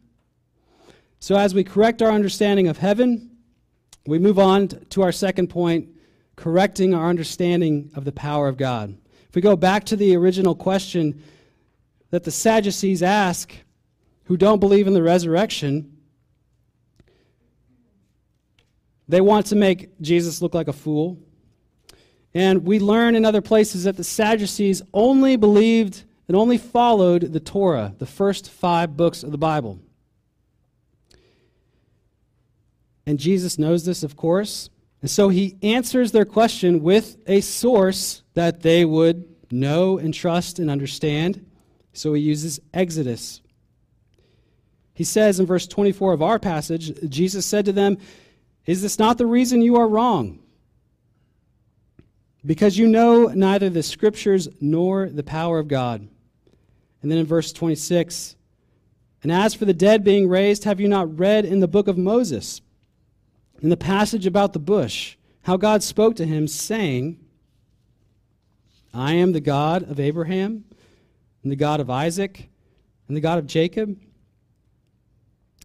So, 1.19 1.35
as 1.35 1.53
we 1.53 1.63
correct 1.63 2.01
our 2.01 2.11
understanding 2.11 2.67
of 2.67 2.77
heaven, 2.77 3.31
we 4.05 4.19
move 4.19 4.37
on 4.37 4.67
to 4.67 5.01
our 5.01 5.11
second 5.11 5.47
point 5.49 5.89
correcting 6.35 6.93
our 6.93 7.09
understanding 7.09 7.91
of 7.95 8.05
the 8.05 8.11
power 8.11 8.47
of 8.47 8.57
God. 8.57 8.97
If 9.35 9.37
we 9.37 9.41
go 9.41 9.57
back 9.57 9.83
to 9.87 9.97
the 9.97 10.15
original 10.15 10.55
question 10.55 11.21
that 12.09 12.23
the 12.23 12.31
Sadducees 12.31 13.03
ask, 13.03 13.53
who 14.23 14.37
don't 14.37 14.61
believe 14.61 14.87
in 14.87 14.93
the 14.93 15.03
resurrection, 15.03 15.97
they 19.09 19.19
want 19.19 19.47
to 19.47 19.57
make 19.57 19.89
Jesus 19.99 20.41
look 20.41 20.53
like 20.53 20.69
a 20.69 20.73
fool. 20.73 21.19
And 22.33 22.65
we 22.65 22.79
learn 22.79 23.13
in 23.13 23.25
other 23.25 23.41
places 23.41 23.83
that 23.83 23.97
the 23.97 24.05
Sadducees 24.05 24.81
only 24.93 25.35
believed 25.35 26.05
and 26.29 26.37
only 26.37 26.57
followed 26.57 27.33
the 27.33 27.41
Torah, 27.41 27.93
the 27.97 28.05
first 28.05 28.49
five 28.49 28.95
books 28.95 29.21
of 29.21 29.31
the 29.31 29.37
Bible. 29.37 29.81
And 33.05 33.19
Jesus 33.19 33.59
knows 33.59 33.83
this, 33.83 34.01
of 34.01 34.15
course. 34.15 34.69
And 35.01 35.11
so 35.11 35.27
he 35.27 35.57
answers 35.61 36.13
their 36.13 36.23
question 36.23 36.81
with 36.81 37.17
a 37.27 37.41
source 37.41 38.21
that 38.35 38.61
they 38.61 38.85
would 38.85 39.25
know 39.51 39.97
and 39.97 40.13
trust 40.13 40.59
and 40.59 40.69
understand. 40.69 41.45
So 41.93 42.13
he 42.13 42.21
uses 42.21 42.59
Exodus. 42.73 43.41
He 44.93 45.03
says 45.03 45.39
in 45.39 45.45
verse 45.45 45.67
24 45.67 46.13
of 46.13 46.21
our 46.21 46.39
passage, 46.39 47.09
Jesus 47.09 47.45
said 47.45 47.65
to 47.65 47.73
them, 47.73 47.97
Is 48.65 48.81
this 48.81 48.99
not 48.99 49.17
the 49.17 49.25
reason 49.25 49.61
you 49.61 49.75
are 49.75 49.87
wrong? 49.87 50.39
Because 52.45 52.77
you 52.77 52.87
know 52.87 53.27
neither 53.27 53.69
the 53.69 53.83
scriptures 53.83 54.47
nor 54.61 55.09
the 55.09 55.23
power 55.23 55.59
of 55.59 55.67
God. 55.67 56.07
And 57.01 57.11
then 57.11 57.17
in 57.17 57.25
verse 57.25 57.51
26, 57.51 58.35
And 59.23 59.31
as 59.31 59.53
for 59.53 59.65
the 59.65 59.73
dead 59.73 60.03
being 60.03 60.29
raised, 60.29 60.63
have 60.63 60.79
you 60.79 60.87
not 60.87 61.19
read 61.19 61.45
in 61.45 61.59
the 61.59 61.67
book 61.67 61.87
of 61.87 61.97
Moses? 61.97 62.61
in 63.61 63.69
the 63.69 63.77
passage 63.77 64.25
about 64.25 64.53
the 64.53 64.59
bush, 64.59 65.17
how 65.43 65.57
God 65.57 65.83
spoke 65.83 66.15
to 66.17 66.25
him, 66.25 66.47
saying, 66.47 67.19
I 68.95 69.13
am 69.13 69.33
the 69.33 69.41
God 69.41 69.83
of 69.91 69.99
Abraham, 69.99 70.63
and 71.43 71.51
the 71.51 71.57
God 71.57 71.81
of 71.81 71.89
Isaac, 71.89 72.49
and 73.07 73.17
the 73.17 73.21
God 73.21 73.37
of 73.37 73.45
Jacob. 73.45 73.99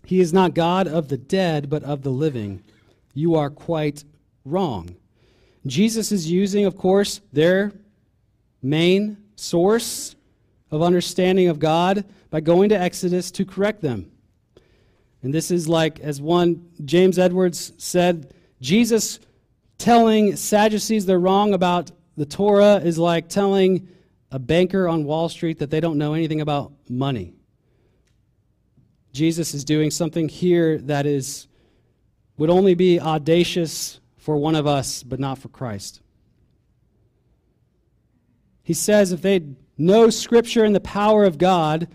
He 0.05 0.19
is 0.19 0.33
not 0.33 0.53
God 0.53 0.89
of 0.89 1.09
the 1.09 1.17
dead, 1.17 1.71
but 1.71 1.85
of 1.85 2.03
the 2.03 2.11
living. 2.11 2.65
You 3.15 3.37
are 3.37 3.49
quite 3.49 4.03
wrong. 4.45 4.97
Jesus 5.65 6.11
is 6.11 6.29
using, 6.29 6.65
of 6.65 6.77
course, 6.77 7.21
their 7.33 7.73
main 8.63 9.17
source 9.37 10.17
of 10.73 10.83
understanding 10.83 11.49
of 11.49 11.61
God 11.61 12.05
by 12.31 12.41
going 12.41 12.71
to 12.71 12.81
Exodus 12.81 13.31
to 13.33 13.45
correct 13.45 13.81
them. 13.81 14.11
And 15.23 15.33
this 15.33 15.53
is 15.53 15.69
like, 15.69 16.01
as 16.01 16.21
one, 16.21 16.69
James 16.85 17.19
Edwards 17.19 17.73
said, 17.77 18.35
Jesus 18.61 19.21
telling 19.79 20.35
Sadducees 20.35 21.07
they're 21.07 21.21
wrong 21.21 21.55
about 21.55 21.93
the 22.21 22.27
Torah 22.27 22.77
is 22.77 22.99
like 22.99 23.31
telling 23.31 23.89
a 24.31 24.39
banker 24.39 24.87
on 24.87 25.05
Wall 25.05 25.31
Street 25.31 25.61
that 25.61 25.71
they 25.71 25.81
don't 25.81 25.97
know 25.97 26.13
anything 26.13 26.43
about 26.43 26.71
money. 26.87 27.33
Jesus 29.15 29.55
is 29.55 29.65
doing 29.65 29.91
something 29.91 30.29
here 30.29 30.77
that 30.81 31.07
is 31.07 31.49
would 32.37 32.51
only 32.51 32.75
be 32.75 33.01
audacious 33.01 34.01
for 34.19 34.37
one 34.37 34.55
of 34.55 34.67
us, 34.67 35.03
but 35.03 35.19
not 35.19 35.39
for 35.39 35.49
Christ. 35.49 36.03
He 38.63 38.75
says 38.75 39.13
if 39.13 39.23
they 39.23 39.43
know 39.79 40.11
Scripture 40.11 40.65
and 40.65 40.75
the 40.75 40.81
power 40.81 41.25
of 41.25 41.39
God, 41.39 41.89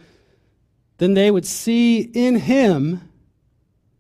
then 0.97 1.13
they 1.13 1.30
would 1.30 1.45
see 1.45 1.99
in 1.99 2.38
Him 2.38 3.11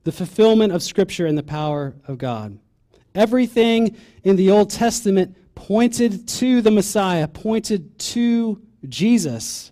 the 0.05 0.11
fulfillment 0.11 0.73
of 0.73 0.81
Scripture 0.81 1.27
and 1.27 1.37
the 1.37 1.43
power 1.43 1.93
of 2.07 2.17
God. 2.17 2.57
Everything 3.13 3.95
in 4.23 4.37
the 4.37 4.49
Old 4.49 4.71
Testament 4.71 5.37
pointed 5.55 6.27
to 6.27 6.61
the 6.61 6.71
Messiah, 6.71 7.27
pointed 7.27 7.97
to 7.97 8.61
Jesus, 8.87 9.71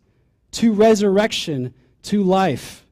to 0.51 0.73
resurrection, 0.73 1.73
to 2.03 2.23
life. 2.23 2.85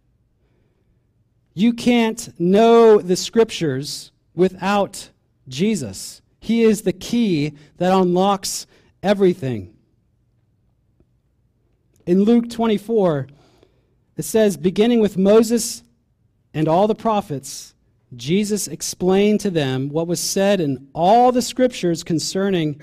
You 1.53 1.73
can't 1.73 2.39
know 2.39 2.99
the 2.99 3.15
Scriptures 3.15 4.11
without 4.35 5.09
Jesus. 5.47 6.21
He 6.39 6.63
is 6.63 6.83
the 6.83 6.93
key 6.93 7.53
that 7.77 7.93
unlocks 7.93 8.67
everything. 9.03 9.73
In 12.05 12.23
Luke 12.23 12.49
24, 12.49 13.27
it 14.17 14.23
says, 14.23 14.57
beginning 14.57 14.99
with 14.99 15.17
Moses 15.17 15.83
and 16.53 16.67
all 16.67 16.87
the 16.87 16.95
prophets, 16.95 17.73
Jesus 18.15 18.67
explained 18.67 19.39
to 19.41 19.49
them 19.49 19.89
what 19.89 20.07
was 20.07 20.19
said 20.19 20.59
in 20.59 20.87
all 20.93 21.31
the 21.31 21.41
scriptures 21.41 22.03
concerning 22.03 22.81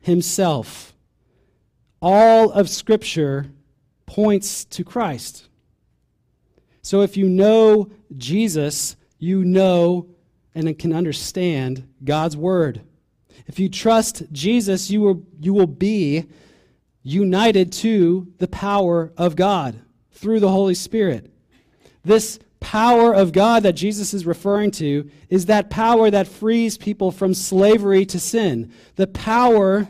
himself. 0.00 0.94
All 2.00 2.50
of 2.50 2.68
scripture 2.68 3.46
points 4.06 4.64
to 4.66 4.84
Christ. 4.84 5.48
So 6.82 7.00
if 7.00 7.16
you 7.16 7.28
know 7.28 7.90
Jesus, 8.16 8.96
you 9.18 9.44
know 9.44 10.08
and 10.54 10.78
can 10.78 10.92
understand 10.92 11.88
God's 12.04 12.36
word. 12.36 12.82
If 13.46 13.58
you 13.58 13.68
trust 13.68 14.22
Jesus, 14.32 14.90
you 14.90 15.00
will, 15.00 15.22
you 15.40 15.52
will 15.52 15.66
be 15.66 16.26
united 17.02 17.72
to 17.72 18.32
the 18.38 18.48
power 18.48 19.12
of 19.16 19.36
God 19.36 19.80
through 20.12 20.40
the 20.40 20.48
Holy 20.48 20.74
Spirit. 20.74 21.30
This 22.04 22.38
power 22.64 23.14
of 23.14 23.32
God 23.32 23.62
that 23.64 23.74
Jesus 23.74 24.14
is 24.14 24.24
referring 24.24 24.70
to 24.72 25.10
is 25.28 25.46
that 25.46 25.68
power 25.68 26.10
that 26.10 26.26
frees 26.26 26.78
people 26.78 27.10
from 27.10 27.34
slavery 27.34 28.06
to 28.06 28.18
sin, 28.18 28.72
the 28.96 29.06
power 29.06 29.86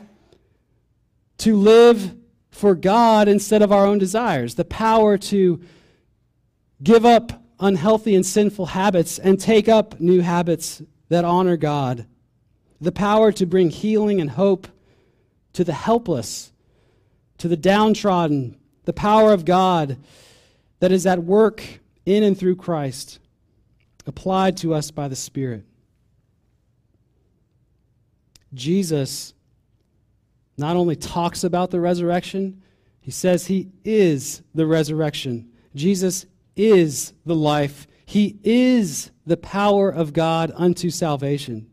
to 1.39 1.57
live 1.57 2.16
for 2.51 2.75
God 2.75 3.29
instead 3.29 3.62
of 3.62 3.70
our 3.70 3.87
own 3.87 3.99
desires, 3.99 4.57
the 4.57 4.64
power 4.64 5.16
to 5.18 5.62
give 6.83 7.07
up 7.07 7.45
unhealthy 7.61 8.16
and 8.16 8.27
sinful 8.27 8.66
habits 8.66 9.20
and 9.20 9.39
take 9.39 9.68
up 9.68 10.01
new 10.01 10.20
habits 10.20 10.83
that 11.11 11.25
honor 11.25 11.57
God, 11.57 12.07
the 12.81 12.91
power 12.91 13.31
to 13.31 13.47
bring 13.47 13.70
healing 13.70 14.20
and 14.20 14.33
hope 14.33 14.66
to 15.53 15.62
the 15.62 15.72
helpless, 15.72 16.53
to 17.39 17.47
the 17.47 17.57
downtrodden, 17.57 18.59
the 18.85 18.93
power 18.93 19.33
of 19.33 19.45
God 19.45 19.97
that 20.81 20.91
is 20.91 21.07
at 21.07 21.22
work 21.22 21.81
in 22.07 22.23
and 22.23 22.39
through 22.39 22.57
Christ, 22.57 23.19
applied 24.07 24.57
to 24.59 24.75
us 24.75 24.91
by 24.91 25.09
the 25.09 25.17
Spirit. 25.17 25.65
Jesus 28.53 29.35
not 30.57 30.77
only 30.77 30.97
talks 30.97 31.43
about 31.43 31.71
the 31.71 31.81
resurrection, 31.81 32.63
he 33.01 33.11
says 33.11 33.47
he 33.47 33.71
is 33.85 34.43
the 34.55 34.67
resurrection. 34.67 35.51
Jesus 35.75 36.27
is 36.57 37.13
the 37.27 37.35
life. 37.35 37.87
He 38.07 38.39
is 38.45 39.11
the 39.27 39.37
power 39.37 39.91
of 39.91 40.13
God 40.13 40.53
unto 40.55 40.91
salvation, 40.91 41.69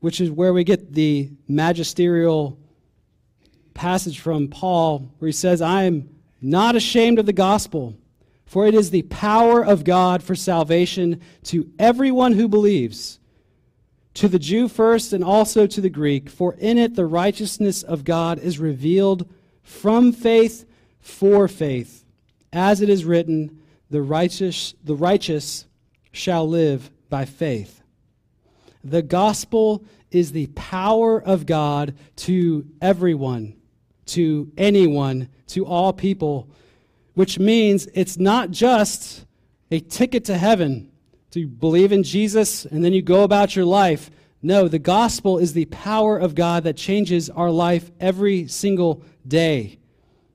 which 0.00 0.20
is 0.20 0.30
where 0.30 0.52
we 0.52 0.64
get 0.64 0.94
the 0.94 1.30
magisterial 1.46 2.58
passage 3.74 4.20
from 4.20 4.48
Paul 4.48 5.10
where 5.18 5.28
he 5.28 5.32
says, 5.32 5.60
I 5.60 5.84
am 5.84 6.08
not 6.40 6.76
ashamed 6.76 7.18
of 7.18 7.26
the 7.26 7.32
gospel 7.32 7.96
for 8.52 8.66
it 8.66 8.74
is 8.74 8.90
the 8.90 9.00
power 9.04 9.64
of 9.64 9.82
God 9.82 10.22
for 10.22 10.34
salvation 10.34 11.22
to 11.44 11.70
everyone 11.78 12.34
who 12.34 12.46
believes, 12.46 13.18
to 14.12 14.28
the 14.28 14.38
Jew 14.38 14.68
first 14.68 15.14
and 15.14 15.24
also 15.24 15.66
to 15.66 15.80
the 15.80 15.88
Greek, 15.88 16.28
for 16.28 16.52
in 16.56 16.76
it 16.76 16.94
the 16.94 17.06
righteousness 17.06 17.82
of 17.82 18.04
God 18.04 18.38
is 18.38 18.58
revealed 18.58 19.26
from 19.62 20.12
faith 20.12 20.66
for 21.00 21.48
faith. 21.48 22.04
As 22.52 22.82
it 22.82 22.90
is 22.90 23.06
written, 23.06 23.62
the 23.88 24.02
righteous, 24.02 24.74
the 24.84 24.96
righteous 24.96 25.64
shall 26.12 26.46
live 26.46 26.90
by 27.08 27.24
faith. 27.24 27.82
The 28.84 29.00
gospel 29.00 29.82
is 30.10 30.32
the 30.32 30.48
power 30.48 31.22
of 31.22 31.46
God 31.46 31.94
to 32.16 32.66
everyone, 32.82 33.54
to 34.08 34.52
anyone, 34.58 35.30
to 35.46 35.64
all 35.64 35.94
people, 35.94 36.50
which 37.14 37.38
means 37.38 37.88
it's 37.94 38.18
not 38.18 38.50
just 38.50 39.24
a 39.70 39.80
ticket 39.80 40.24
to 40.26 40.36
heaven 40.36 40.90
to 41.30 41.46
believe 41.46 41.92
in 41.92 42.02
Jesus 42.02 42.64
and 42.64 42.84
then 42.84 42.92
you 42.92 43.02
go 43.02 43.22
about 43.22 43.56
your 43.56 43.64
life. 43.64 44.10
No, 44.42 44.68
the 44.68 44.78
gospel 44.78 45.38
is 45.38 45.52
the 45.52 45.66
power 45.66 46.18
of 46.18 46.34
God 46.34 46.64
that 46.64 46.76
changes 46.76 47.30
our 47.30 47.50
life 47.50 47.90
every 48.00 48.48
single 48.48 49.02
day. 49.26 49.78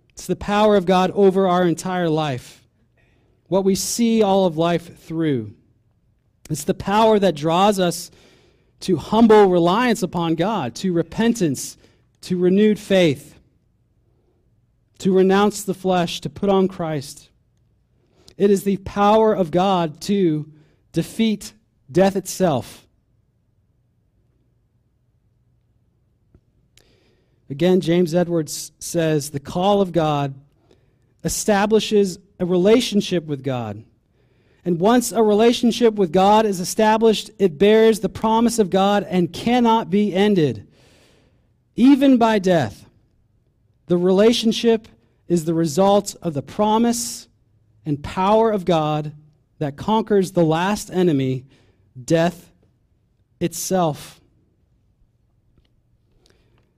It's 0.10 0.28
the 0.28 0.36
power 0.36 0.76
of 0.76 0.86
God 0.86 1.12
over 1.12 1.48
our 1.48 1.68
entire 1.68 2.10
life, 2.10 2.66
what 3.48 3.64
we 3.64 3.76
see 3.76 4.24
all 4.24 4.46
of 4.46 4.58
life 4.58 5.00
through. 5.00 5.54
It's 6.50 6.64
the 6.64 6.74
power 6.74 7.20
that 7.20 7.36
draws 7.36 7.80
us 7.80 8.10
to 8.82 8.98
humble 8.98 9.48
reliance 9.48 10.04
upon 10.04 10.36
God, 10.36 10.74
to 10.76 10.94
repentance, 10.94 11.78
to 12.22 12.38
renewed 12.38 12.80
faith, 12.80 13.37
to 15.00 15.14
renounce 15.14 15.64
the 15.64 15.74
flesh, 15.74 16.22
to 16.22 16.30
put 16.30 16.50
on 16.50 16.68
Christ. 16.68 17.30
It 18.38 18.52
is 18.52 18.64
the 18.64 18.78
power 18.78 19.34
of 19.34 19.52
God 19.52 20.02
to 20.02 20.52
defeat 20.92 21.54
death 21.92 22.16
itself. 22.16 22.88
Again, 27.50 27.80
James 27.80 28.14
Edwards 28.14 28.72
says 28.80 29.30
the 29.30 29.40
call 29.40 29.82
of 29.82 29.92
God 29.92 30.36
establishes 31.24 32.20
a 32.40 32.46
relationship 32.46 33.26
with 33.26 33.44
God. 33.44 33.84
And 34.66 34.80
once 34.80 35.14
a 35.14 35.24
relationship 35.24 35.94
with 35.96 36.12
God 36.12 36.46
is 36.46 36.60
established, 36.60 37.32
it 37.40 37.58
bears 37.58 38.02
the 38.02 38.10
promise 38.10 38.60
of 38.60 38.70
God 38.70 39.06
and 39.10 39.32
cannot 39.32 39.90
be 39.90 40.14
ended, 40.14 40.68
even 41.76 42.18
by 42.18 42.40
death. 42.40 42.87
The 43.88 43.98
relationship 43.98 44.88
is 45.28 45.46
the 45.46 45.54
result 45.54 46.16
of 46.22 46.34
the 46.34 46.42
promise 46.42 47.28
and 47.86 48.04
power 48.04 48.52
of 48.52 48.66
God 48.66 49.14
that 49.60 49.76
conquers 49.76 50.34
the 50.34 50.44
last 50.44 50.92
enemy, 50.92 51.46
death 52.02 52.52
itself. 53.40 54.22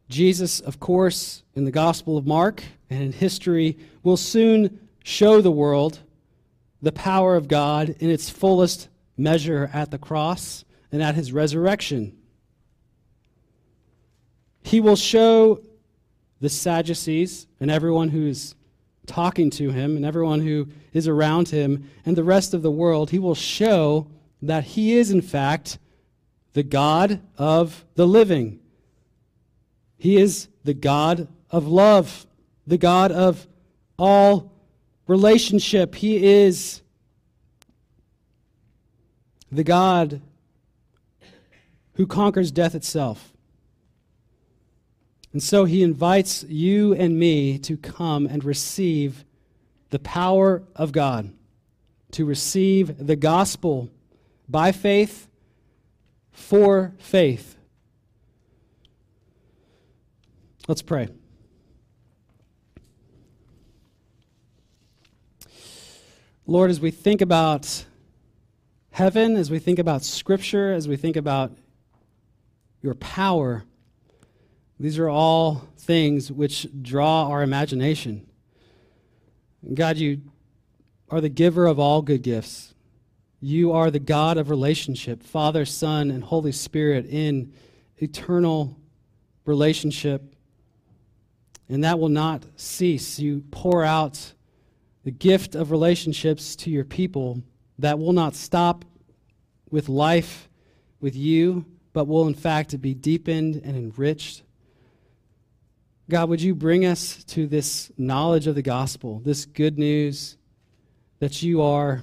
Jesus, 0.07 0.59
of 0.59 0.79
course, 0.79 1.43
in 1.55 1.65
the 1.65 1.71
Gospel 1.71 2.17
of 2.17 2.25
Mark 2.25 2.63
and 2.89 3.03
in 3.03 3.11
history, 3.11 3.77
will 4.01 4.17
soon 4.17 4.87
show 5.03 5.41
the 5.41 5.51
world 5.51 5.99
the 6.81 6.91
power 6.91 7.35
of 7.35 7.47
God 7.47 7.89
in 7.99 8.09
its 8.09 8.29
fullest 8.29 8.87
measure 9.17 9.69
at 9.73 9.91
the 9.91 9.97
cross 9.97 10.63
and 10.91 11.03
at 11.03 11.15
his 11.15 11.31
resurrection. 11.31 12.15
He 14.63 14.79
will 14.79 14.95
show 14.95 15.61
the 16.39 16.49
Sadducees 16.49 17.47
and 17.59 17.69
everyone 17.69 18.09
who's 18.09 18.55
talking 19.05 19.49
to 19.49 19.71
him 19.71 19.95
and 19.95 20.05
everyone 20.05 20.41
who 20.41 20.67
is 20.93 21.07
around 21.07 21.49
him 21.49 21.89
and 22.05 22.15
the 22.15 22.23
rest 22.23 22.53
of 22.53 22.61
the 22.61 22.71
world, 22.71 23.09
he 23.09 23.19
will 23.19 23.35
show 23.35 24.07
that 24.41 24.63
he 24.63 24.93
is, 24.93 25.11
in 25.11 25.21
fact, 25.21 25.79
the 26.53 26.63
God 26.63 27.21
of 27.37 27.85
the 27.95 28.07
living. 28.07 28.59
He 29.97 30.17
is 30.17 30.47
the 30.63 30.73
God 30.73 31.27
of 31.49 31.67
love, 31.67 32.25
the 32.65 32.77
God 32.77 33.11
of 33.11 33.47
all 33.97 34.53
relationship. 35.07 35.95
He 35.95 36.23
is 36.23 36.81
the 39.51 39.63
God 39.63 40.21
who 41.95 42.07
conquers 42.07 42.51
death 42.51 42.75
itself. 42.75 43.33
And 45.31 45.43
so 45.43 45.65
he 45.65 45.83
invites 45.83 46.43
you 46.43 46.93
and 46.93 47.19
me 47.19 47.59
to 47.59 47.77
come 47.77 48.25
and 48.25 48.43
receive 48.43 49.23
the 49.91 49.99
power 49.99 50.63
of 50.75 50.91
God, 50.91 51.31
to 52.11 52.25
receive 52.25 53.05
the 53.05 53.15
gospel 53.15 53.89
by 54.47 54.71
faith, 54.71 55.27
for 56.31 56.93
faith. 56.97 57.57
Let's 60.67 60.81
pray. 60.81 61.09
Lord, 66.47 66.71
as 66.71 66.79
we 66.79 66.89
think 66.89 67.21
about 67.21 67.85
heaven, 68.91 69.35
as 69.35 69.51
we 69.51 69.59
think 69.59 69.77
about 69.77 70.03
Scripture, 70.03 70.73
as 70.73 70.87
we 70.87 70.95
think 70.95 71.15
about 71.15 71.55
your 72.81 72.95
power, 72.95 73.65
these 74.79 74.97
are 74.97 75.09
all 75.09 75.67
things 75.77 76.31
which 76.31 76.67
draw 76.81 77.27
our 77.27 77.43
imagination. 77.43 78.25
God, 79.73 79.97
you 79.97 80.21
are 81.09 81.19
the 81.19 81.29
giver 81.29 81.65
of 81.65 81.79
all 81.79 82.01
good 82.01 82.21
gifts. 82.21 82.73
You 83.41 83.73
are 83.73 83.91
the 83.91 83.99
God 83.99 84.37
of 84.37 84.49
relationship, 84.49 85.21
Father, 85.21 85.65
Son, 85.65 86.11
and 86.11 86.23
Holy 86.23 86.51
Spirit 86.51 87.05
in 87.05 87.53
eternal 87.97 88.77
relationship. 89.45 90.35
And 91.67 91.83
that 91.83 91.99
will 91.99 92.09
not 92.09 92.45
cease. 92.55 93.19
You 93.19 93.43
pour 93.51 93.83
out 93.83 94.33
the 95.03 95.11
gift 95.11 95.55
of 95.55 95.71
relationships 95.71 96.55
to 96.57 96.69
your 96.69 96.85
people 96.85 97.41
that 97.79 97.99
will 97.99 98.13
not 98.13 98.35
stop 98.35 98.85
with 99.69 99.89
life 99.89 100.49
with 100.99 101.15
you, 101.15 101.65
but 101.93 102.07
will 102.07 102.27
in 102.27 102.33
fact 102.33 102.79
be 102.81 102.93
deepened 102.93 103.61
and 103.63 103.75
enriched. 103.75 104.43
God, 106.09 106.29
would 106.29 106.41
you 106.41 106.55
bring 106.55 106.85
us 106.85 107.23
to 107.25 107.45
this 107.45 107.91
knowledge 107.95 108.47
of 108.47 108.55
the 108.55 108.63
gospel, 108.63 109.21
this 109.23 109.45
good 109.45 109.77
news 109.77 110.37
that 111.19 111.43
you 111.43 111.61
are 111.61 112.01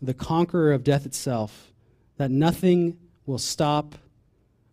the 0.00 0.14
conqueror 0.14 0.72
of 0.72 0.84
death 0.84 1.04
itself, 1.04 1.70
that 2.16 2.30
nothing 2.30 2.96
will 3.26 3.36
stop 3.36 3.94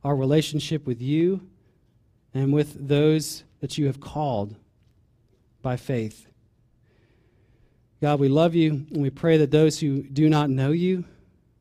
our 0.06 0.16
relationship 0.16 0.88
with 0.88 1.02
you 1.02 1.46
and 2.34 2.54
with 2.54 2.88
those 2.88 3.44
that 3.60 3.78
you 3.78 3.88
have 3.88 4.00
called 4.00 4.56
by 5.62 5.76
faith. 5.76 6.26
God, 8.00 8.18
we 8.18 8.30
love 8.30 8.56
you, 8.56 8.86
and 8.92 9.02
we 9.02 9.10
pray 9.10 9.36
that 9.40 9.52
those 9.52 9.82
who 9.82 10.04
do 10.04 10.30
not 10.30 10.50
know 10.50 10.72
you, 10.72 11.04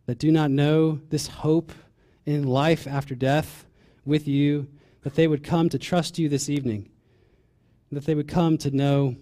that 0.06 0.20
do 0.20 0.30
not 0.30 0.52
know 0.52 1.00
this 1.10 1.26
hope 1.26 1.72
in 2.26 2.46
life 2.46 2.86
after 2.86 3.16
death 3.16 3.66
with 4.04 4.28
you, 4.28 4.68
that 5.02 5.14
they 5.14 5.26
would 5.26 5.42
come 5.42 5.68
to 5.68 5.78
trust 5.78 6.18
you 6.18 6.28
this 6.28 6.48
evening, 6.48 6.88
that 7.90 8.04
they 8.04 8.14
would 8.14 8.28
come 8.28 8.58
to 8.58 8.70
know 8.70 9.16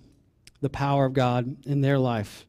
the 0.61 0.69
power 0.69 1.05
of 1.05 1.13
God 1.13 1.65
in 1.67 1.81
their 1.81 1.99
life. 1.99 2.47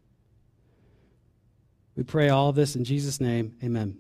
We 1.96 2.04
pray 2.04 2.30
all 2.30 2.52
this 2.52 2.76
in 2.76 2.84
Jesus' 2.84 3.20
name. 3.20 3.56
Amen. 3.64 3.98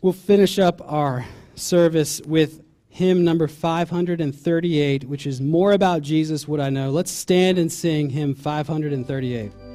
We'll 0.00 0.12
finish 0.12 0.58
up 0.58 0.80
our 0.90 1.26
service 1.54 2.20
with 2.22 2.62
hymn 2.88 3.24
number 3.24 3.46
538, 3.46 5.04
which 5.04 5.26
is 5.26 5.40
More 5.40 5.72
About 5.72 6.02
Jesus 6.02 6.48
Would 6.48 6.60
I 6.60 6.70
Know. 6.70 6.90
Let's 6.90 7.10
stand 7.10 7.58
and 7.58 7.70
sing 7.70 8.10
hymn 8.10 8.34
538. 8.34 9.65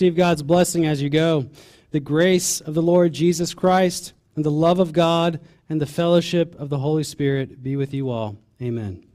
Receive 0.00 0.16
God's 0.16 0.42
blessing 0.42 0.86
as 0.86 1.02
you 1.02 1.10
go. 1.10 1.50
The 1.90 2.00
grace 2.00 2.62
of 2.62 2.72
the 2.72 2.80
Lord 2.80 3.12
Jesus 3.12 3.52
Christ 3.52 4.14
and 4.34 4.42
the 4.42 4.50
love 4.50 4.78
of 4.78 4.94
God 4.94 5.40
and 5.68 5.78
the 5.78 5.84
fellowship 5.84 6.58
of 6.58 6.70
the 6.70 6.78
Holy 6.78 7.04
Spirit 7.04 7.62
be 7.62 7.76
with 7.76 7.92
you 7.92 8.08
all. 8.08 8.38
Amen. 8.62 9.09